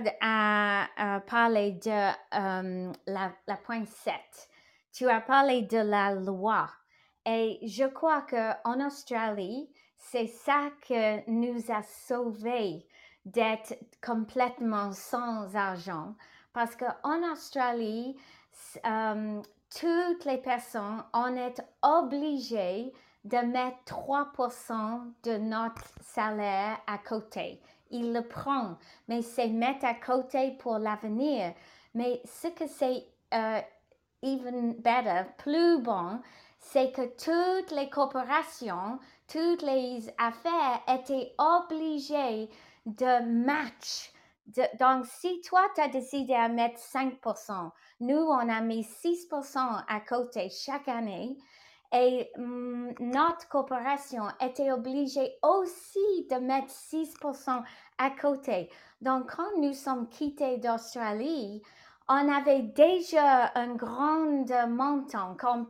parlé 1.28 1.74
de 1.74 2.12
la, 3.06 3.32
la 3.48 3.58
point 3.58 3.86
7, 3.86 4.14
tu 4.94 5.10
as 5.10 5.22
parlé 5.22 5.64
de 5.64 5.78
la 5.78 6.16
loi. 6.16 6.70
Et 7.26 7.60
je 7.68 7.86
crois 7.86 8.22
qu'en 8.24 8.86
Australie, 8.86 9.70
c'est 9.98 10.28
ça 10.28 10.70
que 10.88 11.30
nous 11.30 11.72
a 11.72 11.84
sauvés 11.84 12.88
d'être 13.26 13.76
complètement 14.02 14.92
sans 14.92 15.56
argent 15.56 16.16
parce 16.54 16.76
qu'en 16.76 17.32
Australie, 17.32 18.16
euh, 18.86 19.42
toutes 19.80 20.26
les 20.26 20.38
personnes, 20.38 21.04
on 21.14 21.36
est 21.36 21.62
obligé 21.82 22.92
de 23.24 23.38
mettre 23.38 23.78
3% 23.86 25.14
de 25.24 25.38
notre 25.38 25.86
salaire 26.02 26.80
à 26.88 26.98
côté. 26.98 27.62
Il 27.92 28.14
le 28.14 28.28
prend, 28.28 28.78
mais 29.08 29.22
c'est 29.22 29.48
mettre 29.48 29.86
à 29.86 29.94
côté 29.94 30.52
pour 30.60 30.78
l'avenir. 30.78 31.54
Mais 31.94 32.22
ce 32.26 32.48
que 32.48 32.68
c'est 32.68 33.06
euh, 33.34 33.62
even 34.24 34.74
better, 34.76 35.24
plus 35.38 35.82
bon, 35.82 36.20
c'est 36.60 36.92
que 36.92 37.02
toutes 37.02 37.72
les 37.72 37.90
corporations, 37.90 39.00
toutes 39.28 39.62
les 39.62 40.08
affaires 40.18 40.82
étaient 40.88 41.34
obligées 41.38 42.50
de 42.86 43.46
match. 43.46 44.12
Donc, 44.80 45.06
si 45.06 45.42
toi, 45.42 45.62
tu 45.76 45.82
as 45.82 45.88
décidé 45.88 46.34
à 46.34 46.48
mettre 46.50 46.80
5%, 46.80 47.72
nous, 48.02 48.16
on 48.16 48.50
a 48.50 48.62
mis 48.62 48.82
6% 48.82 49.58
à 49.88 50.00
côté 50.02 50.50
chaque 50.50 50.88
année 50.88 51.38
et 51.94 52.30
mm, 52.38 52.94
notre 53.00 53.48
corporation 53.50 54.24
était 54.40 54.72
obligée 54.72 55.38
aussi 55.44 56.28
de 56.30 56.36
mettre 56.36 56.72
6% 56.72 57.64
à 57.98 58.10
côté. 58.12 58.70
Donc, 59.02 59.36
quand 59.36 59.60
nous 59.60 59.74
sommes 59.74 60.08
quittés 60.10 60.58
d'Australie, 60.58 61.62
on 62.08 62.32
avait 62.32 62.64
déjà 62.64 63.52
un 63.56 63.76
grand 63.76 64.46
montant 64.68 65.36
qu'on 65.38 65.68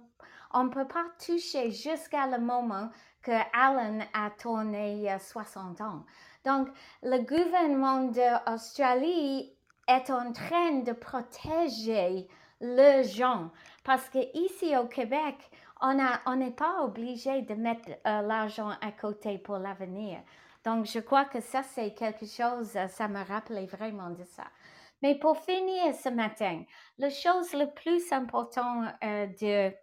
on 0.54 0.66
ne 0.66 0.70
peut 0.70 0.88
pas 0.88 1.06
toucher 1.24 1.72
jusqu'à 1.72 2.28
le 2.28 2.44
moment 2.44 2.90
que 3.22 3.32
Alan 3.54 4.00
a 4.14 4.30
tourné 4.32 5.16
60 5.18 5.80
euh, 5.80 5.84
ans. 5.84 6.04
Donc, 6.46 6.70
le 7.04 7.20
gouvernement 7.20 8.06
d'Australie 8.06 9.54
est 9.88 10.10
en 10.10 10.32
train 10.32 10.80
de 10.80 10.92
protéger 10.92 12.28
les 12.60 13.04
gens 13.04 13.52
parce 13.84 14.10
que 14.10 14.20
ici 14.38 14.76
au 14.78 14.86
Québec, 14.86 15.36
on 15.82 16.36
n'est 16.36 16.52
pas 16.52 16.84
obligé 16.84 17.42
de 17.42 17.56
mettre 17.56 17.90
euh, 17.90 18.22
l'argent 18.22 18.72
à 18.82 18.92
côté 18.92 19.40
pour 19.40 19.58
l'avenir. 19.58 20.20
Donc, 20.64 20.86
je 20.86 21.00
crois 21.00 21.26
que 21.26 21.42
ça, 21.42 21.64
c'est 21.64 21.94
quelque 21.96 22.28
chose, 22.28 22.76
euh, 22.76 22.88
ça 22.88 23.08
me 23.08 23.24
rappelait 23.24 23.66
vraiment 23.66 24.12
de 24.12 24.24
ça. 24.24 24.44
Mais 25.02 25.18
pour 25.18 25.40
finir 25.40 25.96
ce 25.96 26.10
matin, 26.10 26.64
la 27.00 27.10
chose 27.10 27.54
la 27.54 27.66
plus 27.66 28.12
importante 28.12 28.94
de 29.02 29.74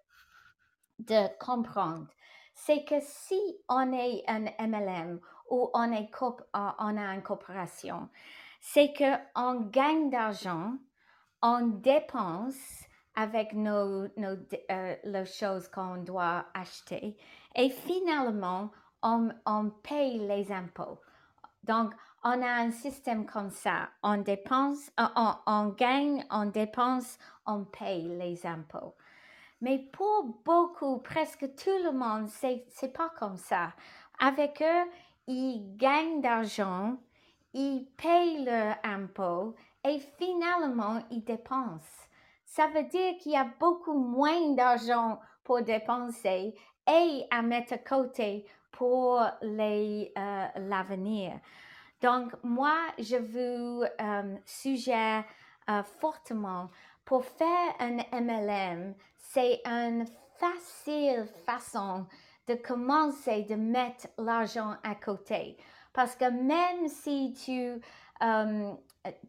de 0.98 1.28
comprendre, 1.38 2.08
c'est 2.54 2.84
que 2.84 2.96
si 3.00 3.40
on 3.68 3.92
est 3.92 4.24
un 4.26 4.46
MLM 4.66 5.20
ou 5.50 5.70
on, 5.74 5.92
est 5.92 6.10
on 6.14 6.96
a 6.96 7.14
une 7.14 7.22
coopération, 7.22 8.08
c'est 8.60 8.92
qu'on 8.92 9.60
gagne 9.60 10.10
d'argent, 10.10 10.74
on 11.42 11.66
dépense 11.66 12.84
avec 13.14 13.52
nos, 13.52 14.04
euh, 14.04 14.96
les 15.04 15.26
choses 15.26 15.68
qu'on 15.68 15.96
doit 15.96 16.46
acheter 16.54 17.16
et 17.54 17.70
finalement, 17.70 18.70
on, 19.02 19.30
on 19.46 19.70
paye 19.70 20.18
les 20.18 20.52
impôts. 20.52 21.00
Donc, 21.64 21.92
on 22.24 22.42
a 22.42 22.50
un 22.50 22.70
système 22.70 23.26
comme 23.26 23.50
ça. 23.50 23.88
On 24.02 24.18
dépense, 24.18 24.90
euh, 24.98 25.04
on, 25.16 25.34
on 25.46 25.66
gagne, 25.68 26.24
on 26.30 26.46
dépense, 26.46 27.18
on 27.46 27.64
paye 27.64 28.08
les 28.08 28.46
impôts. 28.46 28.94
Mais 29.60 29.78
pour 29.92 30.40
beaucoup, 30.44 30.98
presque 30.98 31.54
tout 31.56 31.78
le 31.84 31.92
monde, 31.92 32.28
c'est 32.28 32.92
pas 32.92 33.10
comme 33.18 33.36
ça. 33.36 33.72
Avec 34.20 34.62
eux, 34.62 34.90
ils 35.28 35.76
gagnent 35.76 36.20
d'argent, 36.20 36.96
ils 37.52 37.86
payent 37.96 38.44
leur 38.44 38.76
impôt 38.82 39.54
et 39.84 40.00
finalement, 40.18 41.00
ils 41.10 41.22
dépensent. 41.22 42.08
Ça 42.44 42.66
veut 42.68 42.84
dire 42.84 43.16
qu'il 43.18 43.32
y 43.32 43.36
a 43.36 43.48
beaucoup 43.60 43.96
moins 43.96 44.54
d'argent 44.54 45.20
pour 45.44 45.62
dépenser 45.62 46.54
et 46.90 47.24
à 47.30 47.42
mettre 47.42 47.74
à 47.74 47.78
côté 47.78 48.46
pour 48.72 49.20
euh, 49.20 50.04
l'avenir. 50.56 51.38
Donc, 52.00 52.32
moi, 52.42 52.76
je 52.98 53.16
vous 53.16 53.82
euh, 53.82 54.36
suggère 54.46 55.24
euh, 55.68 55.82
fortement 56.00 56.70
pour 57.04 57.24
faire 57.24 57.74
un 57.80 57.96
MLM, 58.12 58.94
c'est 59.16 59.60
une 59.66 60.06
facile 60.38 61.26
façon 61.44 62.06
de 62.48 62.54
commencer 62.54 63.42
de 63.42 63.54
mettre 63.54 64.08
l'argent 64.16 64.74
à 64.82 64.94
côté. 64.94 65.56
Parce 65.92 66.16
que 66.16 66.30
même 66.30 66.88
si 66.88 67.34
tu, 67.44 67.80
euh, 68.22 68.72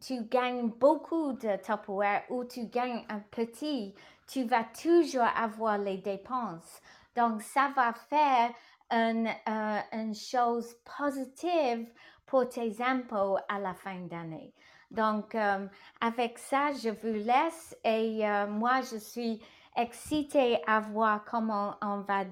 tu 0.00 0.24
gagnes 0.24 0.68
beaucoup 0.68 1.32
de 1.34 1.56
Tupperware 1.62 2.22
ou 2.30 2.44
tu 2.44 2.66
gagnes 2.66 3.04
un 3.08 3.20
petit, 3.30 3.94
tu 4.26 4.44
vas 4.44 4.64
toujours 4.64 5.28
avoir 5.36 5.78
les 5.78 5.98
dépenses. 5.98 6.80
Donc, 7.16 7.42
ça 7.42 7.70
va 7.76 7.92
faire 7.92 8.50
une, 8.90 9.28
euh, 9.28 9.80
une 9.92 10.14
chose 10.14 10.74
positive 10.98 11.92
pour 12.26 12.48
tes 12.48 12.82
impôts 12.82 13.36
à 13.48 13.58
la 13.58 13.74
fin 13.74 13.98
d'année. 14.06 14.54
Donc, 14.90 15.34
euh, 15.34 15.66
avec 16.00 16.38
ça, 16.38 16.72
je 16.72 16.88
vous 16.88 17.24
laisse 17.24 17.76
et 17.84 18.22
moi, 18.48 18.80
je 18.80 18.96
suis 18.96 19.40
excitée 19.76 20.60
à 20.66 20.80
voir 20.80 21.24
comment 21.24 21.76
on 21.82 22.00
va 22.00 22.24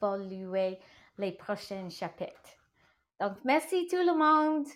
dévoluer 0.00 0.78
les 1.18 1.32
prochains 1.32 1.88
chapitres. 1.90 2.58
Donc, 3.20 3.32
merci 3.44 3.86
tout 3.86 3.96
le 3.96 4.16
monde. 4.16 4.66